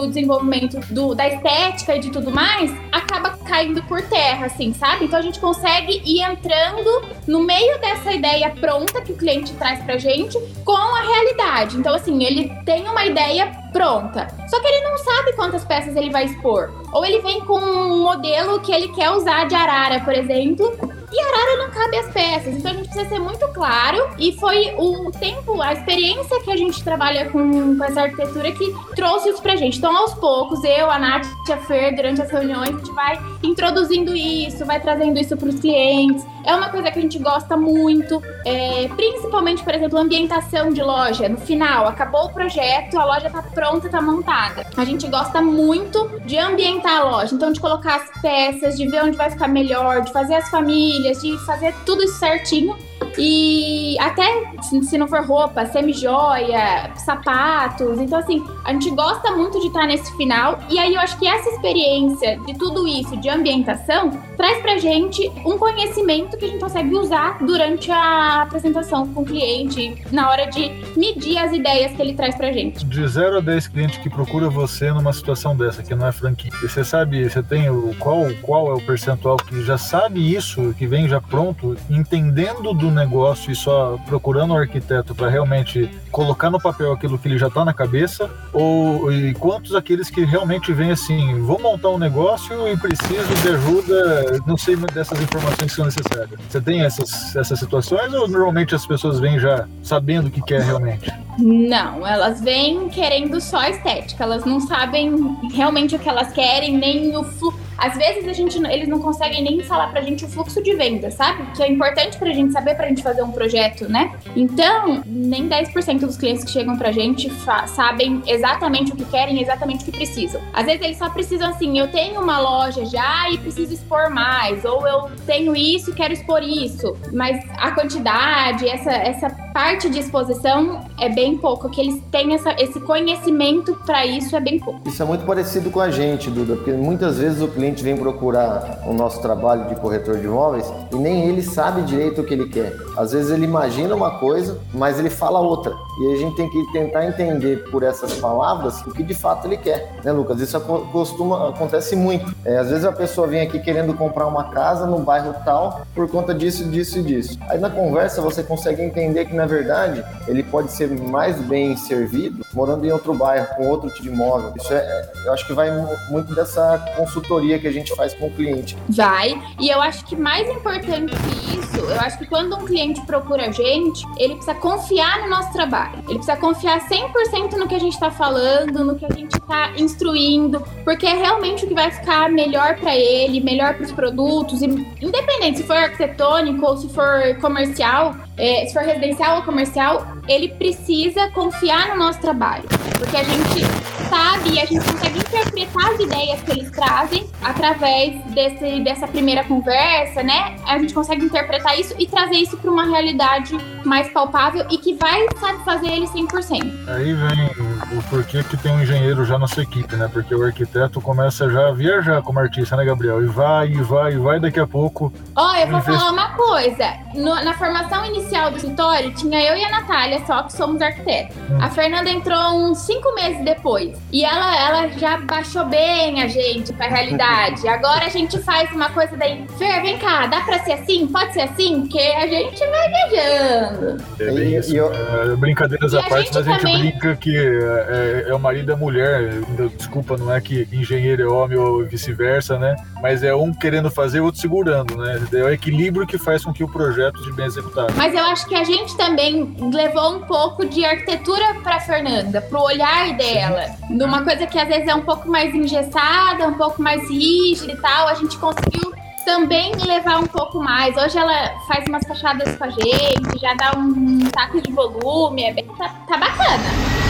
o 0.00 0.06
desenvolvimento 0.06 0.80
do, 0.90 1.14
da 1.14 1.28
estética 1.28 1.94
e 1.94 2.00
de 2.00 2.10
tudo 2.10 2.30
mais, 2.30 2.74
acaba 2.90 3.36
caindo 3.44 3.82
por 3.82 4.00
terra, 4.00 4.46
assim, 4.46 4.72
sabe? 4.72 5.04
Então 5.04 5.18
a 5.18 5.22
gente 5.22 5.38
consegue 5.38 6.00
ir 6.06 6.22
entrando 6.22 7.02
no 7.26 7.40
meio 7.40 7.78
dessa 7.80 8.10
ideia 8.10 8.48
pronta 8.58 9.02
que 9.02 9.12
o 9.12 9.16
cliente 9.16 9.52
traz 9.56 9.82
pra 9.82 9.98
gente 9.98 10.38
com 10.64 10.72
a 10.72 11.00
realidade. 11.02 11.76
Então, 11.76 11.94
assim, 11.94 12.24
ele 12.24 12.48
tem 12.64 12.88
uma 12.88 13.04
ideia 13.04 13.52
pronta. 13.72 14.26
Só 14.48 14.58
que 14.58 14.66
ele 14.66 14.88
não 14.88 14.96
sabe 14.96 15.32
quantas 15.34 15.64
peças 15.66 15.94
ele 15.94 16.08
vai 16.08 16.24
expor. 16.24 16.72
Ou 16.92 17.04
ele 17.04 17.20
vem 17.20 17.42
com 17.42 17.58
um 17.58 18.02
modelo 18.02 18.60
que 18.60 18.72
ele 18.72 18.88
quer 18.88 19.10
usar 19.10 19.46
de 19.46 19.54
arara, 19.54 20.00
por 20.00 20.14
exemplo, 20.14 20.97
e 21.10 21.20
arara 21.20 21.56
não 21.58 21.70
cabe 21.70 21.96
as 21.96 22.12
peças. 22.12 22.54
Então 22.54 22.70
a 22.70 22.74
gente 22.74 22.88
precisa 22.88 23.08
ser 23.08 23.18
muito 23.18 23.46
claro. 23.48 24.10
E 24.18 24.32
foi 24.32 24.74
o 24.76 25.10
tempo, 25.10 25.60
a 25.60 25.72
experiência 25.72 26.40
que 26.42 26.50
a 26.50 26.56
gente 26.56 26.82
trabalha 26.82 27.30
com, 27.30 27.76
com 27.76 27.84
essa 27.84 28.02
arquitetura 28.02 28.52
que 28.52 28.74
trouxe 28.94 29.30
isso 29.30 29.42
pra 29.42 29.56
gente. 29.56 29.78
Então, 29.78 29.96
aos 29.96 30.14
poucos, 30.14 30.62
eu, 30.64 30.90
a 30.90 30.98
Nath 30.98 31.26
a 31.50 31.56
Fer, 31.58 31.94
durante 31.94 32.20
as 32.20 32.30
reuniões, 32.30 32.68
a 32.68 32.78
gente 32.78 32.92
vai 32.92 33.18
introduzindo 33.42 34.14
isso, 34.14 34.64
vai 34.64 34.80
trazendo 34.80 35.18
isso 35.18 35.36
pros 35.36 35.58
clientes. 35.58 36.24
É 36.48 36.56
uma 36.56 36.70
coisa 36.70 36.90
que 36.90 36.98
a 36.98 37.02
gente 37.02 37.18
gosta 37.18 37.58
muito, 37.58 38.22
é, 38.42 38.88
principalmente, 38.96 39.62
por 39.62 39.74
exemplo, 39.74 39.98
ambientação 39.98 40.70
de 40.70 40.82
loja. 40.82 41.28
No 41.28 41.36
final, 41.36 41.86
acabou 41.86 42.24
o 42.24 42.32
projeto, 42.32 42.98
a 42.98 43.04
loja 43.04 43.28
tá 43.28 43.42
pronta, 43.42 43.86
tá 43.90 44.00
montada. 44.00 44.66
A 44.74 44.82
gente 44.82 45.06
gosta 45.08 45.42
muito 45.42 46.10
de 46.24 46.38
ambientar 46.38 47.00
a 47.00 47.04
loja, 47.04 47.34
então 47.34 47.52
de 47.52 47.60
colocar 47.60 47.96
as 47.96 48.22
peças, 48.22 48.78
de 48.78 48.88
ver 48.88 49.04
onde 49.04 49.14
vai 49.14 49.30
ficar 49.30 49.46
melhor, 49.46 50.00
de 50.00 50.10
fazer 50.10 50.36
as 50.36 50.48
famílias, 50.48 51.20
de 51.20 51.36
fazer 51.44 51.74
tudo 51.84 52.02
isso 52.02 52.18
certinho. 52.18 52.74
E 53.16 53.96
até 53.98 54.52
Se, 54.62 54.82
se 54.82 54.98
não 54.98 55.08
for 55.08 55.24
roupa, 55.24 55.66
semi-joia, 55.66 56.92
sapatos. 56.96 58.00
Então, 58.00 58.18
assim, 58.18 58.44
a 58.64 58.72
gente 58.72 58.90
gosta 58.90 59.30
muito 59.32 59.60
de 59.60 59.68
estar 59.68 59.86
nesse 59.86 60.14
final. 60.16 60.58
E 60.68 60.78
aí 60.78 60.94
eu 60.94 61.00
acho 61.00 61.18
que 61.18 61.26
essa 61.26 61.48
experiência 61.50 62.38
de 62.46 62.54
tudo 62.54 62.86
isso, 62.86 63.16
de 63.16 63.28
ambientação, 63.28 64.10
traz 64.36 64.60
pra 64.60 64.78
gente 64.78 65.30
um 65.44 65.58
conhecimento 65.58 66.36
que 66.36 66.44
a 66.44 66.48
gente 66.48 66.60
consegue 66.60 66.94
usar 66.94 67.38
durante 67.44 67.90
a 67.90 68.42
apresentação 68.42 69.06
com 69.08 69.22
o 69.22 69.24
cliente, 69.24 69.96
na 70.10 70.30
hora 70.30 70.46
de 70.46 70.70
medir 70.96 71.38
as 71.38 71.52
ideias 71.52 71.92
que 71.92 72.02
ele 72.02 72.14
traz 72.14 72.34
pra 72.34 72.52
gente. 72.52 72.84
De 72.84 73.06
0 73.06 73.38
a 73.38 73.40
10 73.40 73.68
clientes 73.68 73.98
que 73.98 74.10
procura 74.10 74.48
você 74.48 74.92
numa 74.92 75.12
situação 75.12 75.56
dessa, 75.56 75.82
que 75.82 75.94
não 75.94 76.06
é 76.06 76.12
franquia, 76.12 76.50
você 76.60 76.84
sabe, 76.84 77.28
você 77.28 77.42
tem 77.42 77.70
o 77.70 77.94
qual, 77.98 78.26
qual 78.42 78.70
é 78.70 78.74
o 78.74 78.80
percentual 78.80 79.36
que 79.36 79.62
já 79.62 79.78
sabe 79.78 80.34
isso, 80.34 80.74
que 80.78 80.86
vem 80.86 81.08
já 81.08 81.20
pronto, 81.20 81.76
entendendo 81.90 82.72
do 82.72 82.87
negócio 82.90 83.50
e 83.50 83.56
só 83.56 83.98
procurando 84.06 84.52
o 84.52 84.56
arquiteto 84.56 85.14
para 85.14 85.28
realmente 85.28 85.90
colocar 86.10 86.50
no 86.50 86.60
papel 86.60 86.92
aquilo 86.92 87.18
que 87.18 87.28
ele 87.28 87.38
já 87.38 87.48
está 87.48 87.64
na 87.64 87.72
cabeça, 87.72 88.30
ou 88.52 89.12
e 89.12 89.34
quantos 89.34 89.74
aqueles 89.74 90.10
que 90.10 90.24
realmente 90.24 90.72
vêm 90.72 90.90
assim, 90.90 91.40
vou 91.42 91.60
montar 91.60 91.90
um 91.90 91.98
negócio 91.98 92.68
e 92.68 92.76
preciso 92.76 93.34
de 93.42 93.48
ajuda, 93.48 94.40
não 94.46 94.56
sei 94.56 94.76
dessas 94.76 95.20
informações 95.20 95.70
que 95.70 95.76
são 95.76 95.84
necessárias. 95.84 96.38
Você 96.48 96.60
tem 96.60 96.82
essas, 96.82 97.34
essas 97.36 97.58
situações 97.58 98.12
ou 98.12 98.28
normalmente 98.28 98.74
as 98.74 98.86
pessoas 98.86 99.18
vêm 99.18 99.38
já 99.38 99.66
sabendo 99.82 100.28
o 100.28 100.30
que 100.30 100.42
quer 100.42 100.62
realmente? 100.62 101.12
Não, 101.38 102.06
elas 102.06 102.40
vêm 102.40 102.88
querendo 102.88 103.40
só 103.40 103.62
estética, 103.68 104.24
elas 104.24 104.44
não 104.44 104.60
sabem 104.60 105.36
realmente 105.52 105.96
o 105.96 105.98
que 105.98 106.08
elas 106.08 106.32
querem, 106.32 106.76
nem 106.76 107.16
o 107.16 107.24
fluxo 107.24 107.67
às 107.78 107.96
vezes 107.96 108.26
a 108.26 108.32
gente, 108.32 108.58
eles 108.66 108.88
não 108.88 108.98
conseguem 108.98 109.42
nem 109.42 109.62
falar 109.62 109.88
pra 109.88 110.02
gente 110.02 110.24
o 110.24 110.28
fluxo 110.28 110.60
de 110.62 110.74
venda, 110.74 111.10
sabe? 111.10 111.44
Que 111.56 111.62
é 111.62 111.70
importante 111.70 112.18
pra 112.18 112.32
gente 112.32 112.52
saber 112.52 112.74
pra 112.74 112.88
gente 112.88 113.02
fazer 113.02 113.22
um 113.22 113.30
projeto, 113.30 113.88
né? 113.88 114.12
Então, 114.34 115.02
nem 115.06 115.48
10% 115.48 116.00
dos 116.00 116.16
clientes 116.16 116.44
que 116.44 116.50
chegam 116.50 116.76
pra 116.76 116.90
gente 116.90 117.30
sabem 117.66 118.20
exatamente 118.26 118.92
o 118.92 118.96
que 118.96 119.04
querem, 119.04 119.40
exatamente 119.40 119.82
o 119.82 119.84
que 119.84 119.92
precisam. 119.92 120.40
Às 120.52 120.66
vezes 120.66 120.82
eles 120.82 120.98
só 120.98 121.08
precisam 121.08 121.48
assim, 121.48 121.78
eu 121.78 121.88
tenho 121.88 122.20
uma 122.20 122.38
loja 122.40 122.84
já 122.84 123.30
e 123.30 123.38
preciso 123.38 123.72
expor 123.72 124.10
mais, 124.10 124.64
ou 124.64 124.86
eu 124.86 125.10
tenho 125.24 125.54
isso 125.54 125.90
e 125.90 125.94
quero 125.94 126.12
expor 126.12 126.42
isso. 126.42 126.96
Mas 127.12 127.44
a 127.56 127.70
quantidade, 127.70 128.68
essa, 128.68 128.90
essa 128.90 129.30
parte 129.52 129.88
de 129.88 129.98
exposição 130.00 130.84
é 130.98 131.08
bem 131.08 131.36
pouco, 131.36 131.68
que 131.68 131.80
eles 131.80 132.02
têm 132.10 132.34
essa, 132.34 132.54
esse 132.58 132.80
conhecimento 132.80 133.74
para 133.86 134.04
isso 134.06 134.34
é 134.34 134.40
bem 134.40 134.58
pouco. 134.58 134.88
Isso 134.88 135.02
é 135.02 135.06
muito 135.06 135.24
parecido 135.24 135.70
com 135.70 135.80
a 135.80 135.90
gente, 135.90 136.30
Duda, 136.30 136.56
porque 136.56 136.72
muitas 136.72 137.18
vezes 137.18 137.40
o 137.40 137.48
cliente 137.48 137.67
cliente 137.68 137.82
vem 137.82 137.96
procurar 137.96 138.82
o 138.86 138.92
nosso 138.92 139.20
trabalho 139.20 139.68
de 139.68 139.76
corretor 139.76 140.18
de 140.18 140.24
imóveis 140.24 140.66
e 140.92 140.96
nem 140.96 141.28
ele 141.28 141.42
sabe 141.42 141.82
direito 141.82 142.20
o 142.20 142.24
que 142.24 142.34
ele 142.34 142.48
quer. 142.48 142.74
Às 142.96 143.12
vezes 143.12 143.30
ele 143.30 143.44
imagina 143.44 143.94
uma 143.94 144.18
coisa, 144.18 144.58
mas 144.72 144.98
ele 144.98 145.10
fala 145.10 145.40
outra. 145.40 145.74
E 146.00 146.12
a 146.12 146.16
gente 146.16 146.36
tem 146.36 146.48
que 146.48 146.72
tentar 146.72 147.06
entender 147.06 147.68
por 147.70 147.82
essas 147.82 148.14
palavras 148.14 148.80
o 148.82 148.92
que 148.92 149.02
de 149.02 149.14
fato 149.14 149.46
ele 149.46 149.56
quer, 149.56 149.92
né, 150.04 150.12
Lucas? 150.12 150.40
Isso 150.40 150.58
costuma 150.60 151.50
acontece 151.50 151.94
muito. 151.96 152.34
É, 152.44 152.58
às 152.58 152.68
vezes 152.68 152.84
a 152.84 152.92
pessoa 152.92 153.26
vem 153.26 153.40
aqui 153.40 153.58
querendo 153.58 153.94
comprar 153.94 154.26
uma 154.26 154.44
casa 154.44 154.86
no 154.86 154.98
bairro 154.98 155.34
tal 155.44 155.82
por 155.94 156.08
conta 156.08 156.34
disso, 156.34 156.64
disso 156.64 156.98
e 156.98 157.02
disso. 157.02 157.38
Aí 157.48 157.58
na 157.58 157.70
conversa 157.70 158.20
você 158.22 158.42
consegue 158.42 158.82
entender 158.82 159.26
que 159.26 159.34
na 159.34 159.46
verdade 159.46 160.04
ele 160.26 160.42
pode 160.42 160.72
ser 160.72 160.88
mais 160.88 161.40
bem 161.40 161.76
servido 161.76 162.44
morando 162.54 162.84
em 162.86 162.92
outro 162.92 163.12
bairro 163.14 163.48
com 163.56 163.68
outro 163.68 163.90
tipo 163.90 164.02
de 164.02 164.08
imóvel. 164.08 164.52
Isso 164.56 164.72
é, 164.72 165.10
eu 165.24 165.32
acho 165.32 165.46
que 165.46 165.52
vai 165.52 165.70
muito 166.10 166.34
dessa 166.34 166.78
consultoria 166.96 167.57
que 167.60 167.66
a 167.66 167.72
gente 167.72 167.94
faz 167.94 168.14
com 168.14 168.26
o 168.26 168.30
cliente. 168.30 168.76
Vai. 168.88 169.40
E 169.60 169.68
eu 169.68 169.80
acho 169.80 170.04
que 170.04 170.16
mais 170.16 170.48
importante 170.48 171.12
que 171.14 171.58
isso, 171.58 171.76
eu 171.76 172.00
acho 172.00 172.18
que 172.18 172.26
quando 172.26 172.56
um 172.56 172.64
cliente 172.64 173.00
procura 173.02 173.46
a 173.46 173.50
gente, 173.50 174.04
ele 174.18 174.34
precisa 174.34 174.54
confiar 174.54 175.20
no 175.20 175.28
nosso 175.28 175.52
trabalho. 175.52 175.98
Ele 176.08 176.18
precisa 176.18 176.36
confiar 176.36 176.80
100% 176.88 177.52
no 177.52 177.68
que 177.68 177.74
a 177.74 177.78
gente 177.78 177.94
está 177.94 178.10
falando, 178.10 178.84
no 178.84 178.96
que 178.96 179.04
a 179.04 179.10
gente 179.10 179.32
está 179.34 179.72
instruindo, 179.76 180.60
porque 180.84 181.06
é 181.06 181.14
realmente 181.14 181.64
o 181.64 181.68
que 181.68 181.74
vai 181.74 181.90
ficar 181.90 182.30
melhor 182.30 182.76
para 182.76 182.96
ele, 182.96 183.40
melhor 183.40 183.74
para 183.74 183.84
os 183.84 183.92
produtos, 183.92 184.62
independente 184.62 185.58
se 185.58 185.64
for 185.64 185.76
arquitetônico 185.76 186.64
ou 186.64 186.76
se 186.76 186.88
for 186.88 187.36
comercial, 187.40 188.14
é, 188.38 188.66
se 188.66 188.72
for 188.72 188.82
residencial 188.82 189.36
ou 189.36 189.42
comercial, 189.42 190.06
ele 190.28 190.48
precisa 190.48 191.28
confiar 191.30 191.88
no 191.88 191.96
nosso 191.96 192.20
trabalho, 192.20 192.64
porque 192.98 193.16
a 193.16 193.24
gente 193.24 193.64
sabe 194.08 194.54
e 194.54 194.60
a 194.60 194.64
gente 194.64 194.84
consegue 194.84 195.18
interpretar 195.18 195.92
as 195.92 196.00
ideias 196.00 196.40
que 196.42 196.50
eles 196.52 196.70
trazem 196.70 197.28
através 197.42 198.24
desse, 198.32 198.80
dessa 198.80 199.06
primeira 199.06 199.44
conversa, 199.44 200.22
né? 200.22 200.56
A 200.66 200.78
gente 200.78 200.94
consegue 200.94 201.24
interpretar 201.24 201.78
isso 201.78 201.94
e 201.98 202.06
trazer 202.06 202.36
isso 202.36 202.56
para 202.56 202.70
uma 202.70 202.84
realidade 202.84 203.56
mais 203.84 204.08
palpável 204.10 204.66
e 204.70 204.78
que 204.78 204.94
vai 204.94 205.26
satisfazer 205.38 205.92
ele 205.92 206.06
100%. 206.06 206.88
Aí 206.88 207.12
vem 207.12 207.98
o 207.98 208.02
porquê 208.08 208.42
que 208.42 208.56
tem 208.56 208.72
um 208.72 208.80
engenheiro 208.80 209.24
já 209.24 209.38
na 209.38 209.46
sua 209.46 209.62
equipe, 209.62 209.94
né? 209.96 210.08
Porque 210.12 210.34
o 210.34 210.42
arquiteto 210.42 211.00
começa 211.00 211.50
já 211.50 211.68
a 211.68 211.72
viajar 211.72 212.22
como 212.22 212.38
artista, 212.38 212.76
né, 212.76 212.84
Gabriel? 212.84 213.22
E 213.22 213.26
vai, 213.26 213.68
e 213.68 213.82
vai, 213.82 214.12
e 214.12 214.16
vai 214.16 214.40
daqui 214.40 214.60
a 214.60 214.66
pouco. 214.66 215.12
Ó, 215.36 215.50
oh, 215.50 215.56
eu 215.56 215.66
vou 215.68 215.78
invest... 215.78 215.98
falar 215.98 216.12
uma 216.12 216.30
coisa. 216.30 216.94
No, 217.14 217.34
na 217.44 217.54
formação 217.54 218.04
inicial 218.06 218.27
do 218.50 218.56
escritório, 218.56 219.12
tinha 219.14 219.40
eu 219.42 219.56
e 219.56 219.64
a 219.64 219.70
Natália 219.70 220.20
só 220.26 220.42
que 220.42 220.52
somos 220.52 220.82
arquitetos. 220.82 221.36
A 221.60 221.70
Fernanda 221.70 222.10
entrou 222.10 222.38
uns 222.38 222.78
cinco 222.78 223.14
meses 223.14 223.42
depois. 223.44 223.98
E 224.12 224.24
ela, 224.24 224.56
ela 224.56 224.88
já 224.98 225.18
baixou 225.18 225.64
bem 225.64 226.22
a 226.22 226.28
gente 226.28 226.72
pra 226.72 226.86
realidade. 226.86 227.66
Agora 227.66 228.04
a 228.04 228.08
gente 228.08 228.38
faz 228.40 228.70
uma 228.72 228.90
coisa 228.90 229.16
daí. 229.16 229.44
Fer, 229.56 229.82
vem 229.82 229.98
cá, 229.98 230.26
dá 230.26 230.40
pra 230.42 230.58
ser 230.60 230.72
assim? 230.72 231.06
Pode 231.06 231.32
ser 231.32 231.42
assim? 231.42 231.80
Porque 231.80 231.98
a 231.98 232.26
gente 232.26 232.58
vai 232.58 232.88
viajando. 232.88 234.04
É 234.20 234.30
bem 234.30 234.56
isso. 234.56 234.76
Eu... 234.76 234.92
É, 234.92 235.36
brincadeiras 235.36 235.94
à 235.94 236.02
parte, 236.02 236.30
mas 236.34 236.36
a 236.36 236.50
gente 236.50 236.60
também... 236.60 236.90
brinca 236.90 237.16
que 237.16 237.36
é, 237.36 238.24
é, 238.26 238.30
é 238.30 238.34
o 238.34 238.38
marido 238.38 238.70
e 238.70 238.74
a 238.74 238.76
mulher. 238.76 239.40
Desculpa, 239.76 240.16
não 240.16 240.34
é 240.34 240.40
que 240.40 240.68
engenheiro 240.72 241.22
é 241.22 241.26
homem 241.26 241.56
ou 241.56 241.84
vice-versa, 241.84 242.58
né? 242.58 242.76
Mas 243.00 243.22
é 243.22 243.34
um 243.34 243.52
querendo 243.52 243.90
fazer 243.90 244.18
e 244.18 244.20
o 244.20 244.24
outro 244.24 244.40
segurando, 244.40 244.96
né? 244.96 245.20
É 245.32 245.42
o 245.42 245.50
equilíbrio 245.50 246.06
que 246.06 246.18
faz 246.18 246.44
com 246.44 246.52
que 246.52 246.62
o 246.64 246.68
projeto 246.68 247.18
seja 247.18 247.32
bem 247.32 247.46
executado. 247.46 247.92
Mas 247.96 248.14
eu 248.18 248.24
acho 248.24 248.46
que 248.46 248.54
a 248.54 248.64
gente 248.64 248.96
também 248.96 249.54
levou 249.72 250.16
um 250.16 250.20
pouco 250.22 250.66
de 250.66 250.84
arquitetura 250.84 251.54
pra 251.62 251.78
Fernanda, 251.78 252.40
pro 252.42 252.60
olhar 252.60 253.16
dela. 253.16 253.66
Numa 253.88 254.22
coisa 254.22 254.46
que 254.46 254.58
às 254.58 254.66
vezes 254.66 254.88
é 254.88 254.94
um 254.94 255.02
pouco 255.02 255.28
mais 255.28 255.54
engessada, 255.54 256.46
um 256.46 256.54
pouco 256.54 256.82
mais 256.82 257.08
rígida 257.08 257.72
e 257.72 257.76
tal, 257.76 258.08
a 258.08 258.14
gente 258.14 258.36
conseguiu 258.38 258.92
também 259.24 259.72
levar 259.76 260.18
um 260.18 260.26
pouco 260.26 260.58
mais. 260.58 260.96
Hoje 260.96 261.16
ela 261.16 261.60
faz 261.68 261.86
umas 261.86 262.04
fachadas 262.06 262.56
com 262.56 262.64
a 262.64 262.70
gente, 262.70 263.38
já 263.40 263.54
dá 263.54 263.78
um 263.78 264.28
taco 264.30 264.60
de 264.60 264.72
volume, 264.72 265.44
é 265.44 265.52
bem, 265.52 265.66
tá, 265.76 265.88
tá 266.08 266.16
bacana. 266.16 267.08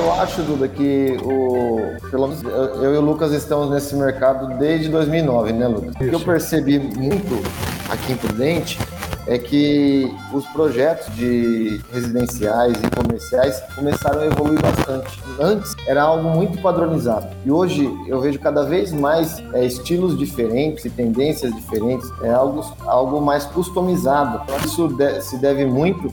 Eu 0.00 0.09
acho, 0.20 0.42
Duda, 0.42 0.68
que 0.68 1.16
o, 1.22 1.96
pelo 2.10 2.28
menos 2.28 2.42
eu 2.42 2.94
e 2.94 2.98
o 2.98 3.00
Lucas 3.00 3.32
estamos 3.32 3.70
nesse 3.70 3.94
mercado 3.96 4.58
desde 4.58 4.88
2009, 4.88 5.52
né, 5.52 5.66
Lucas? 5.66 5.94
O 5.94 5.98
que 5.98 6.12
eu 6.12 6.20
percebi 6.20 6.78
muito 6.78 7.42
aqui 7.90 8.12
em 8.12 8.16
Prudente 8.16 8.78
é 9.30 9.38
que 9.38 10.12
os 10.32 10.44
projetos 10.46 11.14
de 11.14 11.80
residenciais 11.92 12.76
e 12.82 12.90
comerciais 12.90 13.62
começaram 13.76 14.22
a 14.22 14.26
evoluir 14.26 14.60
bastante. 14.60 15.22
Antes 15.38 15.76
era 15.86 16.02
algo 16.02 16.30
muito 16.30 16.60
padronizado 16.60 17.28
e 17.46 17.50
hoje 17.50 17.88
eu 18.08 18.20
vejo 18.20 18.40
cada 18.40 18.64
vez 18.64 18.92
mais 18.92 19.40
é, 19.54 19.64
estilos 19.64 20.18
diferentes 20.18 20.84
e 20.84 20.90
tendências 20.90 21.54
diferentes, 21.54 22.10
é 22.22 22.30
algo, 22.30 22.74
algo 22.80 23.20
mais 23.20 23.44
customizado. 23.44 24.40
Isso 24.64 24.88
de, 24.88 25.20
se 25.22 25.38
deve 25.38 25.64
muito 25.64 26.12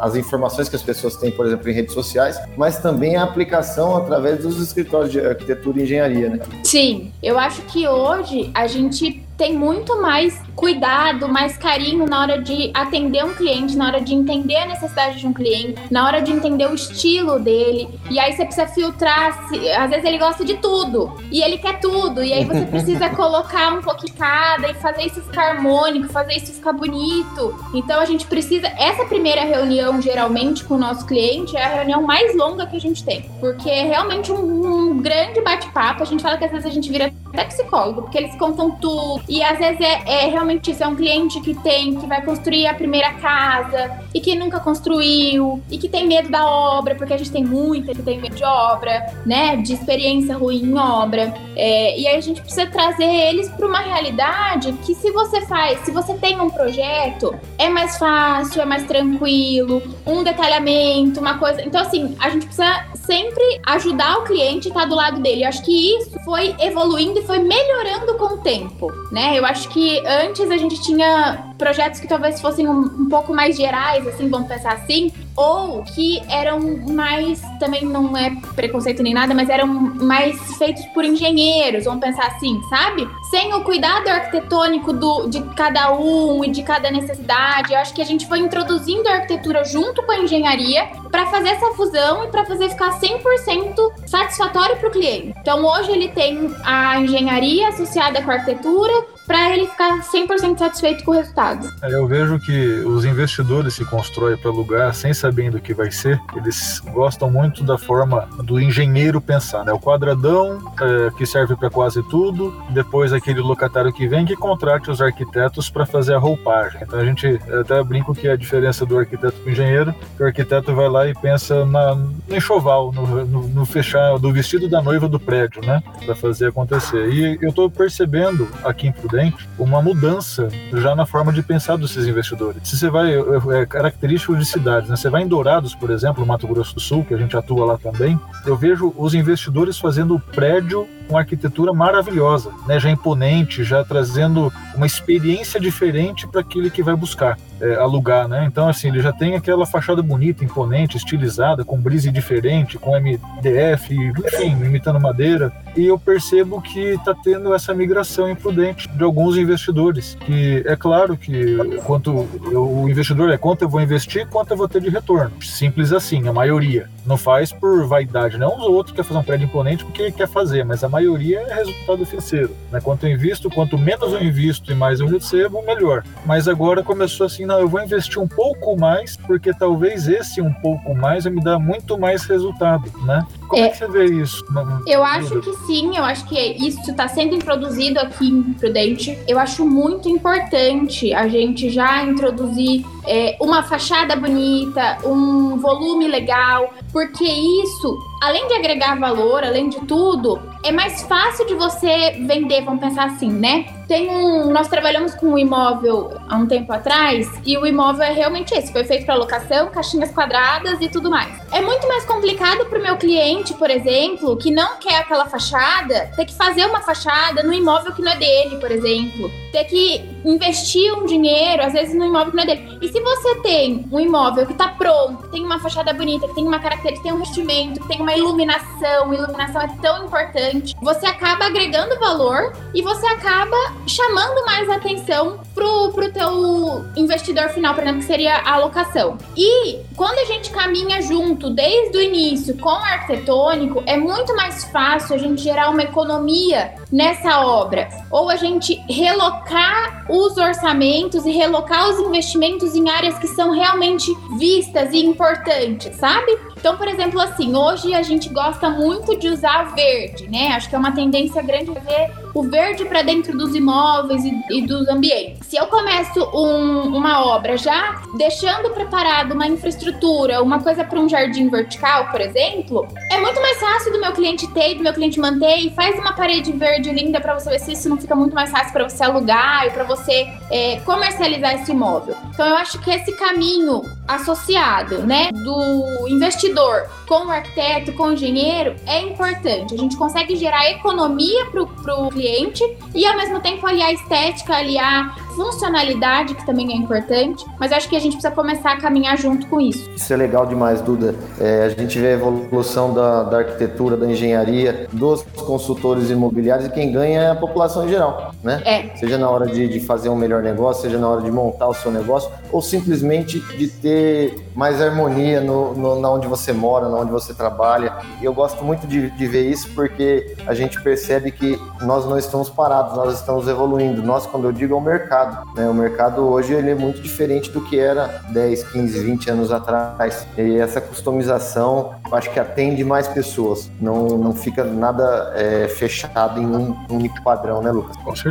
às 0.00 0.16
informações 0.16 0.68
que 0.68 0.74
as 0.74 0.82
pessoas 0.82 1.14
têm, 1.14 1.30
por 1.30 1.46
exemplo, 1.46 1.70
em 1.70 1.72
redes 1.72 1.94
sociais, 1.94 2.36
mas 2.56 2.78
também 2.78 3.14
à 3.14 3.22
aplicação 3.22 3.96
através 3.96 4.40
dos 4.40 4.60
escritórios 4.60 5.12
de 5.12 5.20
arquitetura 5.20 5.78
e 5.78 5.82
engenharia, 5.84 6.28
né? 6.28 6.40
Sim, 6.64 7.12
eu 7.22 7.38
acho 7.38 7.62
que 7.62 7.86
hoje 7.86 8.50
a 8.52 8.66
gente 8.66 9.24
tem 9.40 9.56
muito 9.56 10.02
mais 10.02 10.38
cuidado, 10.54 11.28
mais 11.28 11.56
carinho 11.56 12.06
na 12.06 12.20
hora 12.20 12.40
de 12.40 12.70
atender 12.74 13.24
um 13.24 13.34
cliente, 13.34 13.76
na 13.76 13.86
hora 13.86 14.00
de 14.00 14.14
entender 14.14 14.56
a 14.56 14.66
necessidade 14.66 15.18
de 15.18 15.26
um 15.26 15.32
cliente, 15.32 15.80
na 15.90 16.06
hora 16.06 16.20
de 16.20 16.32
entender 16.32 16.66
o 16.66 16.74
estilo 16.74 17.38
dele. 17.38 17.88
E 18.10 18.18
aí 18.18 18.32
você 18.32 18.44
precisa 18.44 18.66
filtrar, 18.66 19.48
se, 19.48 19.70
às 19.70 19.90
vezes 19.90 20.04
ele 20.04 20.18
gosta 20.18 20.44
de 20.44 20.56
tudo 20.56 21.16
e 21.30 21.42
ele 21.42 21.58
quer 21.58 21.80
tudo, 21.80 22.22
e 22.22 22.32
aí 22.32 22.44
você 22.44 22.62
precisa 22.70 23.08
colocar 23.10 23.72
um 23.72 23.82
pouquinho 23.82 24.14
cada 24.14 24.70
e 24.70 24.74
fazer 24.74 25.06
isso 25.06 25.20
ficar 25.22 25.50
harmônico, 25.50 26.08
fazer 26.08 26.34
isso 26.34 26.52
ficar 26.52 26.72
bonito. 26.72 27.54
Então 27.74 28.00
a 28.00 28.04
gente 28.04 28.26
precisa. 28.26 28.66
Essa 28.78 29.04
primeira 29.04 29.42
reunião, 29.42 30.00
geralmente, 30.00 30.64
com 30.64 30.74
o 30.74 30.78
nosso 30.78 31.06
cliente, 31.06 31.56
é 31.56 31.64
a 31.64 31.68
reunião 31.68 32.02
mais 32.02 32.36
longa 32.36 32.66
que 32.66 32.76
a 32.76 32.80
gente 32.80 33.04
tem, 33.04 33.22
porque 33.40 33.68
é 33.68 33.84
realmente 33.84 34.32
um, 34.32 34.90
um 34.90 34.98
grande 34.98 35.40
bate-papo. 35.40 36.02
A 36.02 36.06
gente 36.06 36.22
fala 36.22 36.36
que 36.36 36.44
às 36.44 36.50
vezes 36.50 36.66
a 36.66 36.70
gente 36.70 36.90
vira 36.90 37.12
até 37.32 37.44
psicólogo, 37.44 38.02
porque 38.02 38.18
eles 38.18 38.34
contam 38.36 38.70
tudo. 38.72 39.22
E 39.28 39.42
às 39.42 39.58
vezes 39.58 39.80
é, 39.80 40.02
é, 40.06 40.26
realmente 40.26 40.49
isso, 40.52 40.82
é 40.82 40.86
um 40.86 40.96
cliente 40.96 41.40
que 41.40 41.54
tem, 41.54 41.94
que 41.94 42.06
vai 42.06 42.22
construir 42.24 42.66
a 42.66 42.74
primeira 42.74 43.12
casa 43.14 43.98
e 44.14 44.20
que 44.20 44.34
nunca 44.34 44.60
construiu 44.60 45.62
e 45.70 45.78
que 45.78 45.88
tem 45.88 46.06
medo 46.06 46.28
da 46.28 46.48
obra, 46.48 46.94
porque 46.94 47.12
a 47.12 47.16
gente 47.16 47.30
tem 47.30 47.44
muita 47.44 47.94
que 47.94 48.02
tem 48.02 48.20
medo 48.20 48.34
de 48.34 48.44
obra, 48.44 49.14
né? 49.24 49.56
De 49.56 49.74
experiência 49.74 50.36
ruim 50.36 50.62
em 50.62 50.78
obra. 50.78 51.34
É, 51.56 51.98
e 51.98 52.06
aí 52.06 52.16
a 52.16 52.20
gente 52.20 52.40
precisa 52.40 52.66
trazer 52.66 53.04
eles 53.04 53.48
para 53.50 53.66
uma 53.66 53.80
realidade 53.80 54.72
que 54.84 54.94
se 54.94 55.10
você 55.10 55.42
faz, 55.42 55.80
se 55.80 55.90
você 55.90 56.14
tem 56.14 56.40
um 56.40 56.50
projeto, 56.50 57.34
é 57.58 57.68
mais 57.68 57.98
fácil, 57.98 58.62
é 58.62 58.64
mais 58.64 58.84
tranquilo, 58.84 59.82
um 60.06 60.22
detalhamento, 60.22 61.20
uma 61.20 61.38
coisa. 61.38 61.62
Então, 61.62 61.80
assim, 61.80 62.16
a 62.18 62.30
gente 62.30 62.46
precisa 62.46 62.86
sempre 62.94 63.60
ajudar 63.66 64.18
o 64.18 64.24
cliente 64.24 64.68
e 64.68 64.72
tá 64.72 64.84
do 64.84 64.94
lado 64.94 65.20
dele. 65.20 65.44
Eu 65.44 65.48
acho 65.48 65.62
que 65.62 65.96
isso 65.96 66.18
foi 66.24 66.54
evoluindo 66.60 67.18
e 67.18 67.22
foi 67.22 67.38
melhorando 67.38 68.14
com 68.14 68.34
o 68.34 68.38
tempo, 68.38 68.90
né? 69.10 69.38
Eu 69.38 69.44
acho 69.44 69.68
que 69.68 70.00
antes 70.06 70.29
a 70.38 70.56
gente 70.56 70.80
tinha 70.82 71.52
projetos 71.58 72.00
que 72.00 72.08
talvez 72.08 72.40
fossem 72.40 72.68
um, 72.68 72.80
um 72.80 73.08
pouco 73.08 73.34
mais 73.34 73.56
gerais, 73.56 74.06
assim, 74.06 74.28
vamos 74.28 74.48
pensar 74.48 74.74
assim, 74.74 75.12
ou 75.36 75.82
que 75.82 76.22
eram 76.28 76.60
mais, 76.88 77.40
também 77.58 77.84
não 77.84 78.16
é 78.16 78.30
preconceito 78.54 79.02
nem 79.02 79.14
nada, 79.14 79.34
mas 79.34 79.48
eram 79.48 79.66
mais 79.66 80.38
feitos 80.56 80.84
por 80.86 81.04
engenheiros, 81.04 81.84
vamos 81.84 82.00
pensar 82.00 82.26
assim, 82.26 82.60
sabe? 82.68 83.08
Sem 83.30 83.52
o 83.54 83.62
cuidado 83.62 84.08
arquitetônico 84.08 84.92
do, 84.92 85.28
de 85.28 85.42
cada 85.54 85.92
um 85.94 86.44
e 86.44 86.50
de 86.50 86.62
cada 86.62 86.90
necessidade. 86.90 87.72
Eu 87.72 87.78
acho 87.78 87.94
que 87.94 88.02
a 88.02 88.04
gente 88.04 88.26
foi 88.26 88.38
introduzindo 88.38 89.08
a 89.08 89.14
arquitetura 89.14 89.64
junto 89.64 90.02
com 90.02 90.12
a 90.12 90.18
engenharia 90.18 90.86
para 91.10 91.26
fazer 91.26 91.50
essa 91.50 91.74
fusão 91.74 92.24
e 92.24 92.28
para 92.28 92.44
fazer 92.44 92.68
ficar 92.70 92.98
100% 93.00 93.74
satisfatório 94.06 94.76
para 94.76 94.88
o 94.88 94.92
cliente. 94.92 95.34
Então 95.40 95.64
hoje 95.64 95.90
ele 95.90 96.08
tem 96.08 96.54
a 96.64 97.00
engenharia 97.00 97.68
associada 97.68 98.22
com 98.22 98.30
a 98.30 98.34
arquitetura, 98.34 98.92
para 99.30 99.54
ele 99.54 99.68
ficar 99.68 100.00
100% 100.00 100.58
satisfeito 100.58 101.04
com 101.04 101.12
o 101.12 101.14
resultado. 101.14 101.68
É, 101.82 101.94
eu 101.94 102.04
vejo 102.04 102.36
que 102.40 102.80
os 102.80 103.04
investidores 103.04 103.74
se 103.74 103.84
constroem 103.84 104.36
para 104.36 104.50
lugar 104.50 104.92
sem 104.92 105.14
sabendo 105.14 105.58
o 105.58 105.60
que 105.60 105.72
vai 105.72 105.88
ser, 105.92 106.20
eles 106.34 106.80
gostam 106.92 107.30
muito 107.30 107.62
da 107.62 107.78
forma 107.78 108.28
do 108.42 108.60
engenheiro 108.60 109.20
pensar, 109.20 109.64
né? 109.64 109.72
O 109.72 109.78
quadradão 109.78 110.58
é, 110.80 111.10
que 111.16 111.24
serve 111.24 111.54
para 111.54 111.70
quase 111.70 112.02
tudo, 112.08 112.52
depois 112.70 113.12
aquele 113.12 113.38
locatário 113.38 113.92
que 113.92 114.08
vem 114.08 114.26
que 114.26 114.34
contrate 114.34 114.90
os 114.90 115.00
arquitetos 115.00 115.70
para 115.70 115.86
fazer 115.86 116.14
a 116.14 116.18
roupagem. 116.18 116.80
Então 116.82 116.98
a 116.98 117.04
gente 117.04 117.40
até 117.60 117.80
brinco 117.84 118.12
que 118.12 118.28
a 118.28 118.34
diferença 118.34 118.84
do 118.84 118.98
arquiteto 118.98 119.38
para 119.38 119.48
o 119.48 119.52
engenheiro, 119.52 119.94
que 120.16 120.24
o 120.24 120.26
arquiteto 120.26 120.74
vai 120.74 120.88
lá 120.88 121.06
e 121.06 121.14
pensa 121.14 121.64
na, 121.64 121.94
no 121.94 122.36
enxoval, 122.36 122.90
no, 122.90 123.24
no, 123.24 123.46
no 123.46 123.64
fechar 123.64 124.18
do 124.18 124.32
vestido 124.32 124.68
da 124.68 124.82
noiva 124.82 125.08
do 125.08 125.20
prédio, 125.20 125.64
né? 125.64 125.80
Para 126.04 126.16
fazer 126.16 126.48
acontecer. 126.48 127.08
E 127.10 127.38
eu 127.40 127.50
estou 127.50 127.70
percebendo 127.70 128.48
aqui 128.64 128.88
em 128.88 128.92
Prudente 128.92 129.19
uma 129.58 129.82
mudança 129.82 130.48
já 130.72 130.94
na 130.94 131.06
forma 131.06 131.32
de 131.32 131.42
pensar 131.42 131.76
desses 131.76 132.06
investidores. 132.06 132.62
Se 132.68 132.76
você 132.76 132.88
vai, 132.88 133.12
é, 133.12 133.62
é 133.62 133.66
característico 133.66 134.36
de 134.36 134.44
cidades, 134.44 134.88
né? 134.88 134.96
Você 134.96 135.10
vai 135.10 135.22
em 135.22 135.28
Dourados, 135.28 135.74
por 135.74 135.90
exemplo, 135.90 136.24
Mato 136.26 136.46
Grosso 136.46 136.74
do 136.74 136.80
Sul, 136.80 137.04
que 137.04 137.14
a 137.14 137.16
gente 137.16 137.36
atua 137.36 137.64
lá 137.64 137.78
também, 137.78 138.18
eu 138.46 138.56
vejo 138.56 138.92
os 138.96 139.14
investidores 139.14 139.78
fazendo 139.78 140.18
prédio 140.18 140.86
com 141.10 141.18
arquitetura 141.18 141.72
maravilhosa, 141.72 142.52
né? 142.68 142.78
já 142.78 142.88
imponente, 142.88 143.64
já 143.64 143.82
trazendo 143.82 144.52
uma 144.76 144.86
experiência 144.86 145.58
diferente 145.58 146.24
para 146.28 146.40
aquele 146.40 146.70
que 146.70 146.84
vai 146.84 146.94
buscar 146.94 147.36
é, 147.60 147.74
alugar. 147.74 148.28
Né? 148.28 148.44
Então, 148.46 148.68
assim, 148.68 148.88
ele 148.88 149.00
já 149.00 149.12
tem 149.12 149.34
aquela 149.34 149.66
fachada 149.66 150.00
bonita, 150.02 150.44
imponente, 150.44 150.96
estilizada, 150.96 151.64
com 151.64 151.76
brise 151.76 152.12
diferente, 152.12 152.78
com 152.78 152.92
MDF, 152.98 153.92
enfim, 153.92 154.52
imitando 154.64 155.00
madeira. 155.00 155.52
E 155.76 155.86
eu 155.86 155.98
percebo 155.98 156.62
que 156.62 156.80
está 156.80 157.12
tendo 157.12 157.52
essa 157.52 157.74
migração 157.74 158.30
imprudente 158.30 158.88
de 158.88 159.02
alguns 159.02 159.36
investidores, 159.36 160.16
que 160.20 160.62
é 160.64 160.76
claro 160.76 161.16
que 161.16 161.56
quanto 161.84 162.28
eu, 162.50 162.82
o 162.82 162.88
investidor 162.88 163.30
é 163.30 163.36
quanto 163.36 163.62
eu 163.62 163.68
vou 163.68 163.80
investir, 163.80 164.26
quanto 164.28 164.52
eu 164.52 164.56
vou 164.56 164.68
ter 164.68 164.80
de 164.80 164.88
retorno. 164.88 165.32
Simples 165.42 165.92
assim, 165.92 166.28
a 166.28 166.32
maioria. 166.32 166.88
Não 167.04 167.16
faz 167.16 167.52
por 167.52 167.86
vaidade, 167.86 168.38
não. 168.38 168.50
Né? 168.50 168.56
Uns 168.56 168.62
outros 168.62 168.94
quer 168.94 169.02
fazer 169.02 169.18
um 169.18 169.22
prédio 169.22 169.44
imponente 169.46 169.84
porque 169.84 170.12
quer 170.12 170.28
fazer, 170.28 170.64
mas 170.64 170.84
a 170.84 170.88
maioria 170.88 170.99
é 171.06 171.54
resultado 171.54 172.04
financeiro. 172.06 172.56
Né? 172.70 172.80
Quanto 172.80 173.06
eu 173.06 173.12
invisto, 173.12 173.50
quanto 173.50 173.78
menos 173.78 174.12
eu 174.12 174.22
invisto 174.22 174.70
e 174.70 174.74
mais 174.74 175.00
eu 175.00 175.06
recebo, 175.06 175.62
melhor. 175.62 176.04
Mas 176.24 176.48
agora 176.48 176.82
começou 176.82 177.26
assim, 177.26 177.44
não, 177.44 177.58
eu 177.58 177.68
vou 177.68 177.82
investir 177.82 178.18
um 178.18 178.28
pouco 178.28 178.76
mais, 178.76 179.16
porque 179.16 179.52
talvez 179.52 180.08
esse 180.08 180.40
um 180.40 180.52
pouco 180.52 180.94
mais 180.94 181.26
me 181.26 181.42
dar 181.42 181.58
muito 181.58 181.98
mais 181.98 182.24
resultado, 182.24 182.90
né? 183.04 183.26
Como 183.48 183.62
é, 183.62 183.66
é 183.66 183.68
que 183.70 183.78
você 183.78 183.88
vê 183.88 184.04
isso? 184.06 184.44
Eu 184.86 185.02
acho 185.02 185.40
que 185.40 185.52
sim, 185.66 185.96
eu 185.96 186.04
acho 186.04 186.24
que 186.26 186.38
isso 186.38 186.90
está 186.90 187.08
sendo 187.08 187.34
introduzido 187.34 187.98
aqui 187.98 188.28
em 188.28 188.52
Prudente. 188.54 189.18
Eu 189.26 189.38
acho 189.38 189.66
muito 189.66 190.08
importante 190.08 191.12
a 191.12 191.26
gente 191.28 191.68
já 191.70 192.02
introduzir 192.04 192.84
é, 193.06 193.36
uma 193.40 193.62
fachada 193.62 194.14
bonita, 194.16 194.98
um 195.04 195.58
volume 195.58 196.06
legal, 196.06 196.72
porque 196.92 197.24
isso, 197.24 197.98
além 198.22 198.46
de 198.48 198.54
agregar 198.54 198.98
valor, 198.98 199.42
além 199.44 199.68
de 199.68 199.80
tudo, 199.80 200.40
é 200.62 200.72
mais 200.72 201.02
fácil 201.02 201.46
de 201.46 201.54
você 201.54 202.12
vender, 202.26 202.62
vamos 202.62 202.80
pensar 202.80 203.06
assim, 203.06 203.30
né? 203.30 203.66
Tem 203.90 204.08
um, 204.08 204.52
nós 204.52 204.68
trabalhamos 204.68 205.16
com 205.16 205.30
um 205.30 205.36
imóvel 205.36 206.16
há 206.28 206.36
um 206.36 206.46
tempo 206.46 206.72
atrás 206.72 207.28
e 207.44 207.58
o 207.58 207.66
imóvel 207.66 208.04
é 208.04 208.12
realmente 208.12 208.54
esse, 208.54 208.70
foi 208.70 208.84
feito 208.84 209.04
para 209.04 209.16
locação, 209.16 209.68
caixinhas 209.68 210.12
quadradas 210.12 210.80
e 210.80 210.88
tudo 210.88 211.10
mais. 211.10 211.28
É 211.50 211.60
muito 211.60 211.88
mais 211.88 212.04
complicado 212.04 212.66
para 212.66 212.78
o 212.78 212.82
meu 212.82 212.96
cliente, 212.96 213.52
por 213.54 213.68
exemplo, 213.68 214.36
que 214.36 214.52
não 214.52 214.78
quer 214.78 214.98
aquela 214.98 215.26
fachada, 215.26 216.08
ter 216.14 216.24
que 216.24 216.32
fazer 216.32 216.66
uma 216.66 216.80
fachada 216.82 217.42
no 217.42 217.52
imóvel 217.52 217.92
que 217.92 218.00
não 218.00 218.12
é 218.12 218.16
dele, 218.16 218.58
por 218.58 218.70
exemplo, 218.70 219.28
ter 219.50 219.64
que 219.64 220.00
investir 220.24 220.96
um 220.96 221.04
dinheiro, 221.04 221.60
às 221.64 221.72
vezes 221.72 221.92
no 221.92 222.04
imóvel 222.04 222.30
que 222.30 222.36
não 222.36 222.44
é 222.44 222.46
dele. 222.46 222.78
E 222.80 222.86
se 222.92 223.00
você 223.00 223.40
tem 223.40 223.84
um 223.90 223.98
imóvel 223.98 224.46
que 224.46 224.52
está 224.52 224.68
pronto, 224.68 225.24
que 225.24 225.32
tem 225.32 225.44
uma 225.44 225.58
fachada 225.58 225.92
bonita, 225.92 226.28
que 226.28 226.34
tem 226.36 226.46
uma 226.46 226.60
característica, 226.60 227.02
que 227.02 227.08
tem 227.08 227.12
um 227.12 227.24
vestimento, 227.24 227.80
que 227.80 227.88
tem 227.88 228.00
uma 228.00 228.14
iluminação, 228.14 229.12
iluminação 229.12 229.62
é 229.62 229.68
tão 229.82 230.06
importante, 230.06 230.76
você 230.80 231.06
acaba 231.06 231.46
agregando 231.46 231.98
valor 231.98 232.52
e 232.72 232.82
você 232.82 233.04
acaba 233.08 233.79
chamando 233.86 234.44
mais 234.44 234.68
atenção 234.68 235.40
pro, 235.54 235.92
pro 235.92 236.12
teu 236.12 236.84
investidor 236.96 237.48
final, 237.50 237.74
por 237.74 237.82
exemplo, 237.82 238.00
que 238.00 238.06
seria 238.06 238.36
a 238.36 238.54
alocação. 238.54 239.18
E 239.36 239.78
quando 239.96 240.18
a 240.18 240.24
gente 240.24 240.50
caminha 240.50 241.02
junto 241.02 241.50
desde 241.50 241.96
o 241.96 242.02
início 242.02 242.56
com 242.56 242.68
o 242.68 242.72
arquitetônico, 242.72 243.82
é 243.86 243.96
muito 243.96 244.34
mais 244.36 244.64
fácil 244.64 245.14
a 245.14 245.18
gente 245.18 245.42
gerar 245.42 245.70
uma 245.70 245.82
economia 245.82 246.74
nessa 246.90 247.40
obra. 247.40 247.88
Ou 248.10 248.28
a 248.28 248.36
gente 248.36 248.82
relocar 248.88 250.06
os 250.08 250.36
orçamentos 250.36 251.24
e 251.26 251.30
relocar 251.30 251.88
os 251.88 251.98
investimentos 251.98 252.74
em 252.74 252.88
áreas 252.88 253.18
que 253.18 253.28
são 253.28 253.52
realmente 253.52 254.12
vistas 254.38 254.92
e 254.92 255.04
importantes, 255.04 255.96
sabe? 255.96 256.36
Então, 256.56 256.76
por 256.76 256.88
exemplo, 256.88 257.20
assim, 257.20 257.56
hoje 257.56 257.94
a 257.94 258.02
gente 258.02 258.28
gosta 258.28 258.68
muito 258.68 259.18
de 259.18 259.28
usar 259.28 259.74
verde, 259.74 260.28
né? 260.28 260.48
Acho 260.48 260.68
que 260.68 260.74
é 260.74 260.78
uma 260.78 260.92
tendência 260.92 261.42
grande 261.42 261.70
ver 261.70 262.10
o 262.34 262.42
verde 262.42 262.84
para 262.84 263.02
dentro 263.02 263.36
dos 263.36 263.54
imóveis 263.54 264.24
e, 264.24 264.42
e, 264.50 264.62
dos 264.62 264.88
ambientes. 264.88 265.46
Se 265.46 265.56
eu 265.56 265.66
começo 265.66 266.20
um, 266.34 266.96
uma 266.96 267.24
obra 267.26 267.56
já 267.56 268.02
deixando 268.16 268.70
preparado 268.70 269.32
uma 269.32 269.46
infraestrutura, 269.46 270.42
uma 270.42 270.62
coisa 270.62 270.84
para 270.84 271.00
um 271.00 271.08
jardim 271.08 271.48
vertical, 271.48 272.10
por 272.10 272.20
exemplo, 272.20 272.86
é 273.10 273.18
muito 273.18 273.40
mais 273.40 273.58
fácil 273.58 273.92
do 273.92 274.00
meu 274.00 274.12
cliente 274.12 274.46
ter, 274.48 274.74
do 274.74 274.82
meu 274.82 274.92
cliente 274.92 275.18
manter 275.18 275.58
e 275.58 275.70
faz 275.70 275.98
uma 275.98 276.12
parede 276.12 276.52
verde 276.52 276.79
linda 276.88 277.20
para 277.20 277.38
você 277.38 277.50
ver 277.50 277.58
se 277.58 277.72
isso 277.72 277.88
não 277.88 277.98
fica 277.98 278.14
muito 278.14 278.34
mais 278.34 278.50
fácil 278.50 278.72
para 278.72 278.88
você 278.88 279.02
alugar 279.02 279.66
e 279.66 279.70
para 279.70 279.84
você 279.84 280.28
é, 280.50 280.80
comercializar 280.80 281.54
esse 281.56 281.72
imóvel. 281.72 282.16
Então 282.32 282.46
eu 282.46 282.56
acho 282.56 282.78
que 282.80 282.90
esse 282.90 283.12
caminho 283.12 283.82
associado, 284.06 284.98
né, 285.00 285.30
do 285.32 286.08
investidor 286.08 286.88
com 287.06 287.26
o 287.26 287.30
arquiteto, 287.30 287.92
com 287.92 288.04
o 288.04 288.12
engenheiro 288.12 288.76
é 288.86 289.00
importante. 289.00 289.74
A 289.74 289.78
gente 289.78 289.96
consegue 289.96 290.36
gerar 290.36 290.70
economia 290.70 291.46
para 291.46 291.62
o 291.62 292.08
cliente 292.08 292.62
e 292.94 293.06
ao 293.06 293.16
mesmo 293.16 293.40
tempo 293.40 293.66
aliar 293.66 293.92
estética, 293.92 294.56
aliar 294.56 295.16
funcionalidade, 295.40 296.34
que 296.34 296.44
também 296.44 296.70
é 296.70 296.76
importante, 296.76 297.46
mas 297.58 297.72
acho 297.72 297.88
que 297.88 297.96
a 297.96 297.98
gente 297.98 298.12
precisa 298.12 298.30
começar 298.30 298.72
a 298.72 298.76
caminhar 298.76 299.16
junto 299.16 299.46
com 299.46 299.58
isso. 299.58 299.88
Isso 299.96 300.12
é 300.12 300.16
legal 300.16 300.44
demais, 300.44 300.82
Duda. 300.82 301.14
É, 301.40 301.64
a 301.64 301.68
gente 301.70 301.98
vê 301.98 302.08
a 302.08 302.12
evolução 302.12 302.92
da, 302.92 303.22
da, 303.22 303.38
arquitetura, 303.38 303.96
da 303.96 304.06
engenharia, 304.06 304.86
dos 304.92 305.22
consultores 305.46 306.10
imobiliários 306.10 306.66
e 306.66 306.70
quem 306.70 306.92
ganha 306.92 307.20
é 307.20 307.30
a 307.30 307.34
população 307.34 307.86
em 307.86 307.88
geral, 307.88 308.29
né? 308.42 308.62
É. 308.64 308.96
Seja 308.96 309.18
na 309.18 309.28
hora 309.28 309.46
de, 309.46 309.68
de 309.68 309.80
fazer 309.80 310.08
um 310.08 310.16
melhor 310.16 310.42
negócio, 310.42 310.82
seja 310.82 310.98
na 310.98 311.08
hora 311.08 311.22
de 311.22 311.30
montar 311.30 311.68
o 311.68 311.74
seu 311.74 311.90
negócio, 311.90 312.30
ou 312.50 312.62
simplesmente 312.62 313.40
de 313.56 313.68
ter 313.68 314.46
mais 314.54 314.80
harmonia 314.80 315.40
no, 315.40 315.74
no, 315.74 316.00
na 316.00 316.10
onde 316.10 316.26
você 316.26 316.52
mora, 316.52 316.88
na 316.88 316.96
onde 316.96 317.10
você 317.10 317.34
trabalha. 317.34 317.92
E 318.20 318.24
eu 318.24 318.32
gosto 318.32 318.64
muito 318.64 318.86
de, 318.86 319.10
de 319.10 319.26
ver 319.26 319.48
isso 319.48 319.68
porque 319.74 320.34
a 320.46 320.54
gente 320.54 320.80
percebe 320.82 321.30
que 321.30 321.60
nós 321.82 322.06
não 322.06 322.18
estamos 322.18 322.48
parados, 322.48 322.96
nós 322.96 323.14
estamos 323.14 323.46
evoluindo. 323.46 324.02
Nós, 324.02 324.26
quando 324.26 324.44
eu 324.44 324.52
digo, 324.52 324.74
é 324.74 324.76
o 324.76 324.80
mercado. 324.80 325.46
Né? 325.54 325.68
O 325.68 325.74
mercado 325.74 326.22
hoje 326.22 326.54
ele 326.54 326.70
é 326.70 326.74
muito 326.74 327.00
diferente 327.00 327.50
do 327.50 327.60
que 327.60 327.78
era 327.78 328.22
10, 328.30 328.64
15, 328.64 329.00
20 329.00 329.30
anos 329.30 329.52
atrás. 329.52 330.26
E 330.36 330.56
essa 330.56 330.80
customização, 330.80 331.94
acho 332.12 332.30
que 332.30 332.40
atende 332.40 332.84
mais 332.84 333.06
pessoas. 333.06 333.70
Não, 333.80 334.08
não 334.18 334.34
fica 334.34 334.64
nada 334.64 335.32
é, 335.36 335.68
fechado 335.68 336.40
em 336.40 336.46
um 336.46 336.76
único 336.90 337.22
padrão, 337.22 337.62
né, 337.62 337.70
Lucas? 337.70 337.96
Com 337.98 338.14
certeza. 338.16 338.29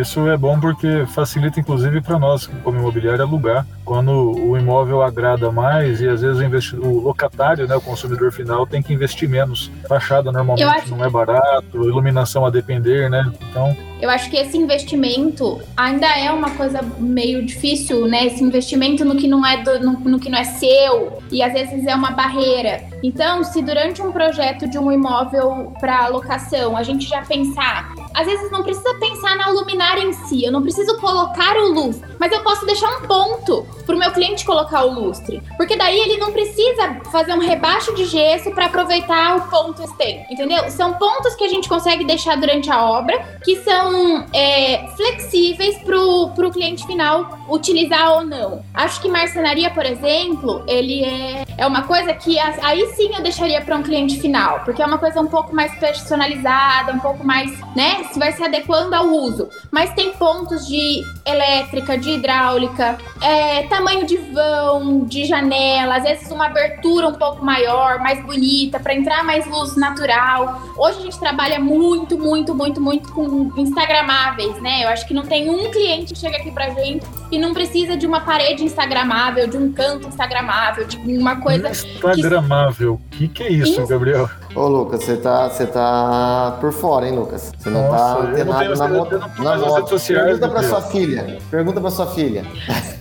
Isso 0.00 0.28
é 0.28 0.36
bom 0.36 0.58
porque 0.58 1.06
facilita, 1.06 1.60
inclusive, 1.60 2.00
para 2.00 2.18
nós, 2.18 2.46
como 2.62 2.78
imobiliário, 2.78 3.22
alugar. 3.22 3.66
Quando 3.84 4.10
o 4.10 4.56
imóvel 4.56 5.02
agrada 5.02 5.50
mais 5.50 6.00
e 6.00 6.08
às 6.08 6.22
vezes 6.22 6.72
o, 6.72 6.82
o 6.82 7.00
locatário, 7.00 7.66
né, 7.66 7.74
o 7.74 7.80
consumidor 7.80 8.32
final, 8.32 8.66
tem 8.66 8.82
que 8.82 8.92
investir 8.92 9.28
menos. 9.28 9.70
Fachada 9.88 10.30
normalmente 10.30 10.64
acho... 10.64 10.94
não 10.94 11.04
é 11.04 11.10
barato, 11.10 11.88
iluminação 11.88 12.46
a 12.46 12.50
depender, 12.50 13.10
né? 13.10 13.30
Então 13.50 13.76
eu 14.02 14.10
acho 14.10 14.28
que 14.28 14.36
esse 14.36 14.58
investimento 14.58 15.60
ainda 15.76 16.08
é 16.08 16.28
uma 16.32 16.50
coisa 16.50 16.80
meio 16.98 17.46
difícil, 17.46 18.08
né? 18.08 18.26
Esse 18.26 18.42
investimento 18.42 19.04
no 19.04 19.14
que 19.14 19.28
não 19.28 19.46
é 19.46 19.62
do, 19.62 19.78
no, 19.78 19.92
no, 19.92 20.18
que 20.18 20.28
não 20.28 20.38
é 20.38 20.42
seu 20.42 21.22
e 21.30 21.40
às 21.40 21.52
vezes 21.52 21.86
é 21.86 21.94
uma 21.94 22.10
barreira. 22.10 22.82
Então, 23.00 23.44
se 23.44 23.62
durante 23.62 24.02
um 24.02 24.10
projeto 24.10 24.68
de 24.68 24.76
um 24.76 24.90
imóvel 24.90 25.72
para 25.78 26.08
locação 26.08 26.76
a 26.76 26.82
gente 26.82 27.08
já 27.08 27.22
pensar, 27.22 27.94
às 28.14 28.26
vezes 28.26 28.50
não 28.50 28.62
precisa 28.62 28.94
pensar 28.94 29.36
na 29.36 29.48
luminária 29.50 30.02
em 30.02 30.12
si, 30.12 30.44
eu 30.44 30.52
não 30.52 30.62
preciso 30.62 30.96
colocar 30.98 31.56
o 31.56 31.72
luz, 31.72 32.00
mas 32.18 32.32
eu 32.32 32.42
posso 32.42 32.66
deixar 32.66 32.88
um 32.98 33.06
ponto 33.06 33.66
para 33.82 33.94
o 33.94 33.98
meu 33.98 34.10
cliente 34.10 34.44
colocar 34.44 34.84
o 34.84 34.92
lustre, 34.92 35.42
porque 35.56 35.76
daí 35.76 35.98
ele 35.98 36.18
não 36.18 36.32
precisa 36.32 37.00
fazer 37.10 37.34
um 37.34 37.40
rebaixo 37.40 37.94
de 37.94 38.04
gesso 38.04 38.50
para 38.52 38.66
aproveitar 38.66 39.36
o 39.36 39.42
ponto 39.48 39.82
que 39.96 40.24
entendeu? 40.30 40.70
São 40.70 40.94
pontos 40.94 41.34
que 41.34 41.44
a 41.44 41.48
gente 41.48 41.68
consegue 41.68 42.04
deixar 42.04 42.36
durante 42.36 42.70
a 42.70 42.84
obra 42.84 43.18
que 43.44 43.56
são 43.62 44.26
é, 44.32 44.86
flexíveis 44.96 45.78
para 45.78 45.96
o 45.98 46.50
cliente 46.50 46.86
final 46.86 47.38
utilizar 47.48 48.12
ou 48.12 48.24
não. 48.24 48.64
Acho 48.74 49.00
que 49.00 49.08
marcenaria, 49.08 49.70
por 49.70 49.84
exemplo, 49.84 50.64
ele 50.66 51.04
é, 51.04 51.44
é 51.58 51.66
uma 51.66 51.82
coisa 51.82 52.12
que 52.14 52.38
aí 52.38 52.86
sim 52.94 53.14
eu 53.14 53.22
deixaria 53.22 53.60
para 53.60 53.76
um 53.76 53.82
cliente 53.82 54.20
final, 54.20 54.60
porque 54.60 54.82
é 54.82 54.86
uma 54.86 54.98
coisa 54.98 55.20
um 55.20 55.26
pouco 55.26 55.54
mais 55.54 55.74
personalizada, 55.76 56.92
um 56.92 57.00
pouco 57.00 57.24
mais, 57.24 57.50
né? 57.74 58.04
Se 58.12 58.18
vai 58.18 58.32
se 58.32 58.42
adequando 58.42 58.94
ao 58.94 59.06
uso. 59.06 59.48
Mas 59.70 59.92
tem 59.94 60.12
pontos 60.12 60.66
de 60.66 61.02
elétrica, 61.24 61.98
de 61.98 62.10
hidráulica, 62.10 62.98
é, 63.20 63.64
de 64.06 64.16
vão, 64.16 65.04
de 65.04 65.24
janela, 65.24 65.96
às 65.96 66.02
vezes 66.02 66.30
uma 66.30 66.46
abertura 66.46 67.08
um 67.08 67.14
pouco 67.14 67.44
maior, 67.44 67.98
mais 67.98 68.24
bonita, 68.24 68.80
para 68.80 68.94
entrar 68.94 69.22
mais 69.24 69.46
luz 69.46 69.76
natural. 69.76 70.60
Hoje 70.76 70.98
a 70.98 71.02
gente 71.02 71.18
trabalha 71.18 71.60
muito, 71.60 72.18
muito, 72.18 72.54
muito, 72.54 72.80
muito 72.80 73.12
com 73.12 73.52
instagramáveis, 73.56 74.60
né? 74.60 74.84
Eu 74.84 74.88
acho 74.88 75.06
que 75.06 75.14
não 75.14 75.24
tem 75.24 75.50
um 75.50 75.70
cliente 75.70 76.14
que 76.14 76.18
chega 76.18 76.36
aqui 76.36 76.50
pra 76.50 76.70
gente 76.70 77.06
e 77.30 77.38
não 77.38 77.52
precisa 77.52 77.96
de 77.96 78.06
uma 78.06 78.20
parede 78.20 78.64
instagramável, 78.64 79.46
de 79.46 79.56
um 79.56 79.72
canto 79.72 80.08
instagramável, 80.08 80.86
de 80.86 80.96
uma 80.96 81.36
coisa. 81.36 81.70
Instagramável. 81.70 82.94
O 82.94 83.10
que... 83.10 83.28
que, 83.28 83.28
que 83.28 83.42
é 83.44 83.48
isso, 83.50 83.86
Gabriel? 83.86 84.28
Ô, 84.54 84.68
Lucas, 84.68 85.02
você 85.02 85.16
tá, 85.16 85.48
você 85.48 85.66
tá 85.66 86.58
por 86.60 86.72
fora, 86.72 87.08
hein, 87.08 87.16
Lucas? 87.16 87.52
Você 87.58 87.70
não 87.70 87.84
tá 87.84 87.88
Nossa, 87.88 88.14
tá 88.14 88.28
antenado 88.28 88.76
na, 88.76 88.88
mo 88.88 89.08
na 89.38 89.56
moto. 89.56 89.88
Sociais, 89.88 90.24
Pergunta 90.24 90.48
pra 90.48 90.62
sua 90.62 90.82
filha. 90.82 91.38
Pergunta 91.50 91.80
pra 91.80 91.90
sua 91.90 92.06
filha. 92.08 92.44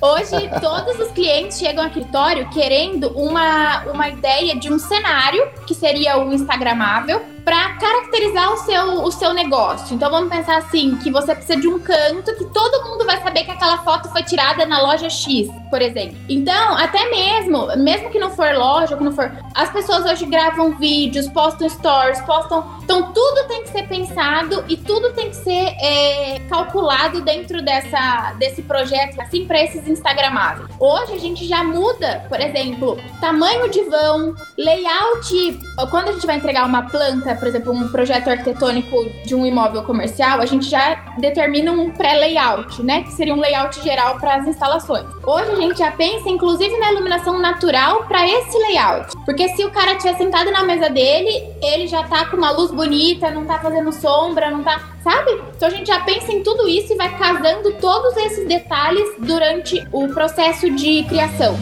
Hoje, 0.01 0.49
todos 0.61 0.99
os 0.99 1.11
clientes 1.11 1.59
chegam 1.59 1.83
ao 1.83 1.89
escritório 1.89 2.49
querendo 2.49 3.09
uma, 3.09 3.83
uma 3.83 4.07
ideia 4.07 4.55
de 4.55 4.71
um 4.71 4.79
cenário, 4.79 5.45
que 5.67 5.75
seria 5.75 6.17
o 6.17 6.33
Instagramável, 6.33 7.21
para 7.43 7.73
caracterizar 7.73 8.53
o 8.53 8.57
seu, 8.57 9.03
o 9.03 9.11
seu 9.11 9.33
negócio. 9.33 9.95
Então 9.95 10.09
vamos 10.09 10.29
pensar 10.29 10.57
assim, 10.57 10.95
que 10.97 11.11
você 11.11 11.33
precisa 11.33 11.59
de 11.59 11.67
um 11.67 11.79
canto 11.79 12.35
que 12.35 12.45
todo 12.45 12.85
mundo 12.87 13.05
vai 13.05 13.21
saber 13.21 13.43
que 13.43 13.51
aquela 13.51 13.79
foto 13.79 14.09
foi 14.09 14.23
tirada 14.23 14.65
na 14.65 14.81
loja 14.81 15.09
X, 15.09 15.49
por 15.69 15.81
exemplo. 15.81 16.17
Então, 16.29 16.77
até 16.77 17.09
mesmo, 17.09 17.67
mesmo 17.77 18.09
que 18.09 18.19
não 18.19 18.29
for 18.31 18.53
loja, 18.53 18.95
que 18.95 19.03
não 19.03 19.11
for, 19.11 19.31
as 19.55 19.71
pessoas 19.71 20.05
hoje 20.05 20.25
gravam 20.25 20.77
vídeos, 20.77 21.27
postam 21.29 21.67
stories, 21.67 22.21
postam, 22.21 22.80
então 22.91 23.13
tudo 23.13 23.47
tem 23.47 23.63
que 23.63 23.69
ser 23.69 23.87
pensado 23.87 24.65
e 24.67 24.75
tudo 24.75 25.13
tem 25.13 25.29
que 25.29 25.35
ser 25.37 25.75
é, 25.79 26.41
calculado 26.49 27.21
dentro 27.21 27.61
dessa 27.61 28.33
desse 28.37 28.61
projeto, 28.61 29.17
assim 29.21 29.45
para 29.45 29.63
esses 29.63 29.87
instagramáveis. 29.87 30.67
Hoje 30.77 31.13
a 31.13 31.17
gente 31.17 31.47
já 31.47 31.63
muda, 31.63 32.25
por 32.27 32.41
exemplo, 32.41 32.97
tamanho 33.21 33.69
de 33.69 33.81
vão, 33.83 34.35
layout, 34.57 35.59
quando 35.89 36.09
a 36.09 36.11
gente 36.11 36.27
vai 36.27 36.35
entregar 36.35 36.65
uma 36.65 36.89
planta 36.89 37.33
por 37.35 37.47
exemplo, 37.47 37.71
um 37.71 37.87
projeto 37.87 38.27
arquitetônico 38.27 39.09
de 39.25 39.35
um 39.35 39.45
imóvel 39.45 39.83
comercial, 39.83 40.41
a 40.41 40.45
gente 40.45 40.69
já 40.69 40.95
determina 41.17 41.71
um 41.71 41.91
pré-layout, 41.91 42.83
né? 42.83 43.03
Que 43.03 43.13
seria 43.13 43.33
um 43.33 43.39
layout 43.39 43.81
geral 43.81 44.19
para 44.19 44.35
as 44.35 44.47
instalações. 44.47 45.05
Hoje 45.23 45.49
a 45.49 45.55
gente 45.55 45.79
já 45.79 45.91
pensa, 45.91 46.27
inclusive, 46.27 46.77
na 46.77 46.91
iluminação 46.91 47.39
natural 47.39 48.03
para 48.03 48.27
esse 48.27 48.57
layout. 48.57 49.15
Porque 49.25 49.47
se 49.49 49.63
o 49.63 49.71
cara 49.71 49.93
estiver 49.93 50.17
sentado 50.17 50.51
na 50.51 50.63
mesa 50.63 50.89
dele, 50.89 51.31
ele 51.61 51.87
já 51.87 52.03
tá 52.03 52.25
com 52.25 52.35
uma 52.35 52.51
luz 52.51 52.71
bonita, 52.81 53.29
não 53.29 53.45
tá 53.45 53.59
fazendo 53.59 53.91
sombra, 53.91 54.49
não 54.49 54.63
tá. 54.63 54.81
Sabe? 55.03 55.31
Então 55.55 55.67
a 55.67 55.71
gente 55.71 55.85
já 55.85 55.99
pensa 55.99 56.31
em 56.31 56.41
tudo 56.41 56.67
isso 56.67 56.93
e 56.93 56.95
vai 56.95 57.15
casando 57.15 57.73
todos 57.73 58.17
esses 58.17 58.47
detalhes 58.47 59.07
durante 59.19 59.87
o 59.91 60.07
processo 60.07 60.69
de 60.71 61.03
criação. 61.03 61.55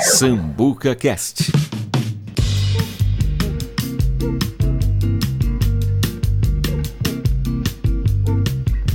Sambuca 0.00 0.94
Cast. 0.94 1.67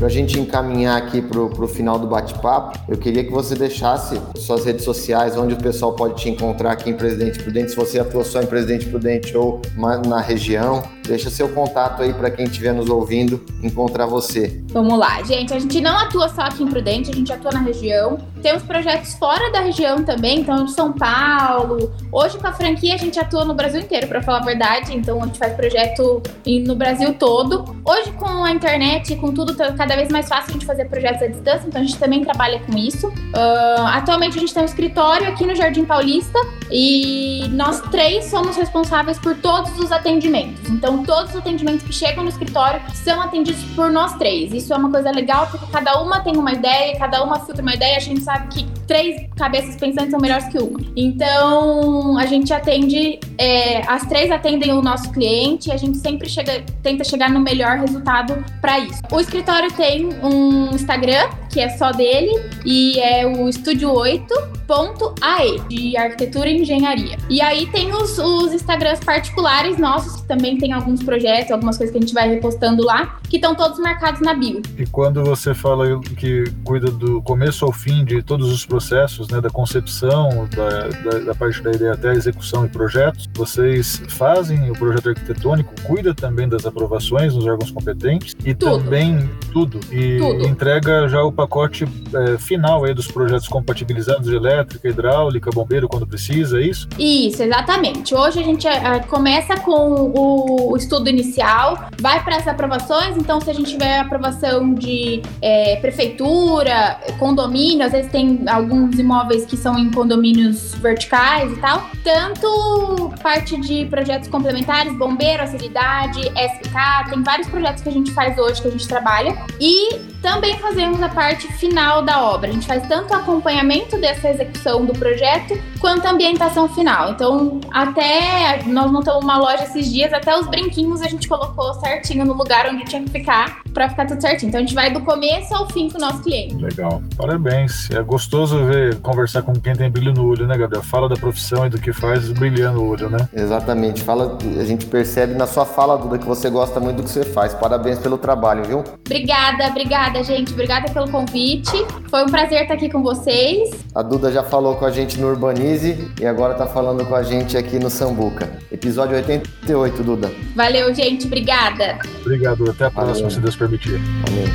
Para 0.03 0.09
a 0.09 0.13
gente 0.13 0.37
encaminhar 0.37 0.97
aqui 0.97 1.21
para 1.21 1.39
o 1.39 1.65
final 1.65 1.97
do 1.97 2.07
bate-papo, 2.07 2.77
eu 2.89 2.97
queria 2.97 3.23
que 3.23 3.31
você 3.31 3.55
deixasse 3.55 4.19
suas 4.35 4.65
redes 4.65 4.83
sociais, 4.83 5.37
onde 5.37 5.53
o 5.53 5.57
pessoal 5.57 5.93
pode 5.93 6.21
te 6.21 6.29
encontrar 6.29 6.73
aqui 6.73 6.89
em 6.89 6.93
Presidente 6.93 7.41
Prudente, 7.41 7.69
se 7.69 7.77
você 7.77 7.99
atua 8.01 8.25
só 8.25 8.41
em 8.41 8.45
Presidente 8.45 8.85
Prudente 8.87 9.37
ou 9.37 9.61
na 10.05 10.19
região. 10.19 10.83
Deixa 11.05 11.29
seu 11.29 11.49
contato 11.49 12.01
aí 12.01 12.13
para 12.13 12.31
quem 12.31 12.45
estiver 12.45 12.73
nos 12.73 12.89
ouvindo 12.89 13.43
encontrar 13.61 14.05
você. 14.05 14.63
Vamos 14.69 14.97
lá, 14.97 15.21
gente. 15.23 15.53
A 15.53 15.59
gente 15.59 15.81
não 15.81 15.97
atua 15.97 16.29
só 16.29 16.41
aqui 16.43 16.63
em 16.63 16.67
Prudente, 16.67 17.11
a 17.11 17.13
gente 17.13 17.31
atua 17.31 17.51
na 17.51 17.59
região. 17.59 18.17
Temos 18.41 18.63
projetos 18.63 19.13
fora 19.15 19.51
da 19.51 19.61
região 19.61 20.03
também, 20.03 20.39
então 20.39 20.65
de 20.65 20.71
São 20.71 20.91
Paulo. 20.91 21.93
Hoje 22.11 22.37
com 22.37 22.47
a 22.47 22.53
franquia 22.53 22.95
a 22.95 22.97
gente 22.97 23.19
atua 23.19 23.45
no 23.45 23.53
Brasil 23.53 23.81
inteiro, 23.81 24.07
para 24.07 24.21
falar 24.21 24.39
a 24.39 24.45
verdade. 24.45 24.95
Então 24.95 25.21
a 25.21 25.25
gente 25.25 25.39
faz 25.39 25.53
projeto 25.53 26.21
no 26.45 26.75
Brasil 26.75 27.13
todo. 27.13 27.75
Hoje 27.85 28.11
com 28.13 28.43
a 28.43 28.51
internet, 28.51 29.15
com 29.17 29.33
tudo 29.33 29.55
tá 29.55 29.71
cada 29.73 29.95
vez 29.95 30.09
mais 30.09 30.27
fácil 30.27 30.51
a 30.51 30.53
gente 30.53 30.65
fazer 30.65 30.85
projetos 30.85 31.21
à 31.21 31.27
distância, 31.27 31.67
então 31.67 31.81
a 31.81 31.85
gente 31.85 31.97
também 31.97 32.23
trabalha 32.23 32.59
com 32.59 32.77
isso. 32.77 33.07
Uh, 33.07 33.87
atualmente 33.87 34.37
a 34.37 34.39
gente 34.39 34.53
tem 34.53 34.63
um 34.63 34.65
escritório 34.65 35.27
aqui 35.27 35.45
no 35.45 35.55
Jardim 35.55 35.85
Paulista 35.85 36.39
e 36.71 37.47
nós 37.51 37.81
três 37.91 38.25
somos 38.25 38.55
responsáveis 38.55 39.19
por 39.19 39.35
todos 39.35 39.77
os 39.79 39.91
atendimentos. 39.91 40.69
Então 40.69 40.92
então, 40.93 41.03
todos 41.03 41.31
os 41.31 41.37
atendimentos 41.37 41.83
que 41.83 41.91
chegam 41.91 42.23
no 42.23 42.29
escritório 42.29 42.79
são 42.93 43.19
atendidos 43.21 43.63
por 43.75 43.91
nós 43.91 44.13
três. 44.17 44.53
Isso 44.53 44.73
é 44.73 44.77
uma 44.77 44.91
coisa 44.91 45.09
legal, 45.11 45.47
porque 45.47 45.65
cada 45.71 45.99
uma 46.01 46.19
tem 46.19 46.37
uma 46.37 46.51
ideia, 46.51 46.97
cada 46.99 47.23
uma 47.23 47.39
filtra 47.39 47.61
uma 47.63 47.73
ideia. 47.73 47.97
A 47.97 47.99
gente 47.99 48.21
sabe 48.21 48.47
que 48.49 48.82
três 48.93 49.27
cabeças 49.35 49.75
pensantes 49.75 50.11
são 50.11 50.19
melhores 50.19 50.47
que 50.49 50.59
uma. 50.59 50.79
Então, 50.95 52.15
a 52.15 52.27
gente 52.27 52.53
atende, 52.53 53.19
é, 53.39 53.81
as 53.91 54.05
três 54.05 54.29
atendem 54.29 54.71
o 54.71 54.83
nosso 54.83 55.11
cliente 55.11 55.69
e 55.69 55.71
a 55.71 55.77
gente 55.77 55.97
sempre 55.97 56.29
chega, 56.29 56.63
tenta 56.83 57.03
chegar 57.03 57.31
no 57.31 57.39
melhor 57.39 57.79
resultado 57.79 58.45
para 58.61 58.77
isso. 58.77 59.01
O 59.11 59.19
escritório 59.19 59.71
tem 59.73 60.09
um 60.23 60.75
Instagram, 60.75 61.27
que 61.49 61.59
é 61.59 61.69
só 61.69 61.91
dele, 61.91 62.39
e 62.63 62.99
é 62.99 63.25
o 63.25 63.49
Estúdio 63.49 63.89
8.ae, 63.89 65.59
de 65.67 65.97
arquitetura 65.97 66.49
e 66.49 66.61
engenharia. 66.61 67.17
E 67.31 67.41
aí 67.41 67.65
tem 67.71 67.91
os, 67.95 68.19
os 68.19 68.53
Instagrams 68.53 69.03
particulares 69.03 69.79
nossos, 69.79 70.21
que 70.21 70.27
também 70.27 70.55
tem 70.59 70.71
alguns 70.71 71.01
projetos, 71.01 71.51
algumas 71.51 71.77
coisas 71.77 71.91
que 71.91 71.97
a 71.97 72.01
gente 72.01 72.13
vai 72.13 72.29
repostando 72.29 72.83
lá, 72.83 73.19
que 73.27 73.37
estão 73.37 73.55
todos 73.55 73.79
marcados 73.79 74.21
na 74.21 74.35
bio. 74.35 74.61
E 74.77 74.85
quando 74.85 75.23
você 75.23 75.55
fala 75.55 75.99
que 76.15 76.43
cuida 76.63 76.91
do 76.91 77.23
começo 77.23 77.65
ao 77.65 77.71
fim 77.71 78.05
de 78.05 78.21
todos 78.21 78.51
os 78.51 78.63
processos, 78.63 78.82
né, 79.29 79.41
da 79.41 79.49
concepção, 79.49 80.47
da, 80.55 80.87
da, 80.87 81.19
da 81.19 81.35
parte 81.35 81.61
da 81.61 81.71
ideia 81.71 81.93
até 81.93 82.09
a 82.09 82.13
execução 82.13 82.65
e 82.65 82.69
projetos, 82.69 83.29
vocês 83.33 84.01
fazem 84.09 84.69
o 84.69 84.73
projeto 84.73 85.09
arquitetônico, 85.09 85.73
cuida 85.83 86.13
também 86.13 86.47
das 86.47 86.65
aprovações 86.65 87.33
nos 87.35 87.45
órgãos 87.45 87.71
competentes 87.71 88.35
e 88.45 88.53
tudo. 88.53 88.83
também 88.83 89.29
tudo, 89.51 89.79
e 89.91 90.17
tudo. 90.17 90.45
entrega 90.45 91.07
já 91.07 91.23
o 91.23 91.31
pacote 91.31 91.87
é, 92.13 92.37
final 92.37 92.83
aí 92.85 92.93
dos 92.93 93.07
projetos 93.07 93.47
compatibilizados 93.47 94.29
de 94.29 94.35
elétrica, 94.35 94.87
hidráulica, 94.87 95.51
bombeiro 95.51 95.87
quando 95.87 96.07
precisa, 96.07 96.59
é 96.59 96.63
isso? 96.63 96.87
Isso, 96.97 97.43
exatamente. 97.43 98.13
Hoje 98.15 98.39
a 98.39 98.43
gente 98.43 98.67
é, 98.67 98.99
começa 99.01 99.55
com 99.57 99.71
o, 99.71 100.71
o, 100.71 100.77
estudo 100.77 101.09
inicial, 101.09 101.89
vai 101.99 102.23
para 102.23 102.37
as 102.37 102.47
aprovações, 102.47 103.17
então 103.17 103.39
se 103.39 103.49
a 103.49 103.53
gente 103.53 103.71
tiver 103.71 103.99
aprovação 103.99 104.73
de 104.73 105.21
é, 105.41 105.77
prefeitura, 105.77 106.99
condomínio, 107.19 107.85
às 107.85 107.91
vezes 107.91 108.11
tem 108.11 108.43
alguns 108.63 108.97
imóveis 108.97 109.45
que 109.45 109.55
são 109.55 109.77
em 109.77 109.91
condomínios 109.91 110.73
verticais 110.75 111.51
e 111.51 111.55
tal, 111.57 111.89
tanto 112.03 113.13
parte 113.21 113.59
de 113.59 113.85
projetos 113.85 114.27
complementares, 114.27 114.93
bombeiro, 114.97 115.43
acessibilidade, 115.43 116.21
SK, 116.21 117.09
tem 117.09 117.23
vários 117.23 117.47
projetos 117.47 117.83
que 117.83 117.89
a 117.89 117.91
gente 117.91 118.11
faz 118.11 118.37
hoje, 118.37 118.61
que 118.61 118.67
a 118.67 118.71
gente 118.71 118.87
trabalha, 118.87 119.37
e 119.59 119.95
também 120.21 120.57
fazemos 120.57 121.01
a 121.01 121.09
parte 121.09 121.47
final 121.53 122.01
da 122.01 122.23
obra. 122.23 122.49
A 122.49 122.53
gente 122.53 122.65
faz 122.65 122.87
tanto 122.87 123.13
o 123.13 123.15
acompanhamento 123.15 123.97
dessa 123.99 124.29
execução 124.29 124.85
do 124.85 124.93
projeto 124.93 125.53
quanto 125.83 126.05
a 126.05 126.11
ambientação 126.11 126.69
final. 126.69 127.09
Então, 127.09 127.59
até 127.69 128.63
nós 128.67 128.89
montamos 128.89 129.21
uma 129.21 129.37
loja 129.37 129.65
esses 129.65 129.91
dias, 129.91 130.13
até 130.13 130.33
os 130.33 130.47
brinquinhos 130.47 131.01
a 131.01 131.09
gente 131.09 131.27
colocou 131.27 131.73
certinho 131.73 132.23
no 132.23 132.33
lugar 132.33 132.67
onde 132.67 132.85
tinha 132.85 133.03
que 133.03 133.09
ficar 133.09 133.61
para 133.73 133.89
ficar 133.89 134.05
tudo 134.05 134.21
certinho. 134.21 134.47
Então 134.47 134.59
a 134.59 134.63
gente 134.63 134.73
vai 134.73 134.89
do 134.93 135.01
começo 135.01 135.53
ao 135.53 135.67
fim 135.69 135.89
com 135.89 135.97
o 135.97 136.01
nosso 136.01 136.21
cliente. 136.21 136.55
Legal. 136.55 137.03
Parabéns. 137.17 137.89
É 137.91 138.01
gostoso 138.01 138.63
ver 138.63 138.95
conversar 139.01 139.41
com 139.41 139.51
quem 139.53 139.75
tem 139.75 139.89
brilho 139.91 140.13
no 140.13 140.25
olho, 140.25 140.47
né, 140.47 140.57
Gabriel? 140.57 140.83
Fala 140.83 141.09
da 141.09 141.17
profissão 141.17 141.65
e 141.65 141.69
do 141.69 141.77
que 141.77 141.91
faz 141.91 142.31
brilhando 142.31 142.81
o 142.81 142.87
olho, 142.87 143.09
né? 143.09 143.27
Exatamente. 143.33 144.01
Fala, 144.01 144.37
a 144.57 144.63
gente 144.63 144.85
percebe 144.85 145.33
na 145.33 145.45
sua 145.45 145.65
fala, 145.65 145.97
Duda, 145.97 146.17
que 146.17 146.25
você 146.25 146.49
gosta 146.49 146.79
muito 146.79 146.97
do 146.97 147.03
que 147.03 147.09
você 147.09 147.25
faz. 147.25 147.53
Parabéns 147.53 147.99
pelo 147.99 148.17
trabalho, 148.17 148.63
viu? 148.63 148.83
Obrigada, 149.05 149.67
obrigada, 149.67 150.23
gente. 150.23 150.53
Obrigada 150.53 150.89
pelo 150.93 151.11
convite. 151.11 151.73
Foi 152.09 152.23
um 152.23 152.27
prazer 152.27 152.61
estar 152.61 152.75
aqui 152.75 152.89
com 152.89 153.03
vocês. 153.03 153.71
A 153.93 154.01
Duda 154.01 154.31
já 154.31 154.43
falou 154.43 154.75
com 154.75 154.85
a 154.85 154.91
gente 154.91 155.19
no 155.19 155.27
Urbanize 155.73 156.11
e 156.21 156.25
agora 156.25 156.53
tá 156.53 156.67
falando 156.67 157.05
com 157.05 157.15
a 157.15 157.23
gente 157.23 157.57
aqui 157.57 157.79
no 157.79 157.89
Sambuca. 157.89 158.49
Episódio 158.71 159.15
88, 159.15 160.03
Duda. 160.03 160.31
Valeu, 160.55 160.93
gente. 160.93 161.25
Obrigada. 161.25 161.97
Obrigado. 162.21 162.69
Até 162.69 162.85
a 162.85 162.91
próxima, 162.91 163.15
Valeu. 163.15 163.31
se 163.31 163.39
Deus 163.39 163.55
permitir. 163.55 163.99
Amém. 164.27 164.45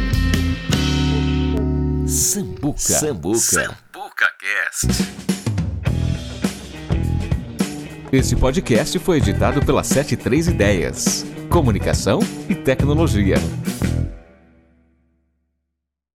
Sambuca. 2.06 2.78
Sambuca. 2.78 3.38
Sambuca 3.38 4.26
Cast. 4.38 4.88
Esse 8.12 8.36
podcast 8.36 8.98
foi 9.00 9.18
editado 9.18 9.60
pela 9.64 9.82
73 9.82 10.48
Ideias. 10.48 11.26
Comunicação 11.50 12.20
e 12.48 12.54
tecnologia. 12.54 13.36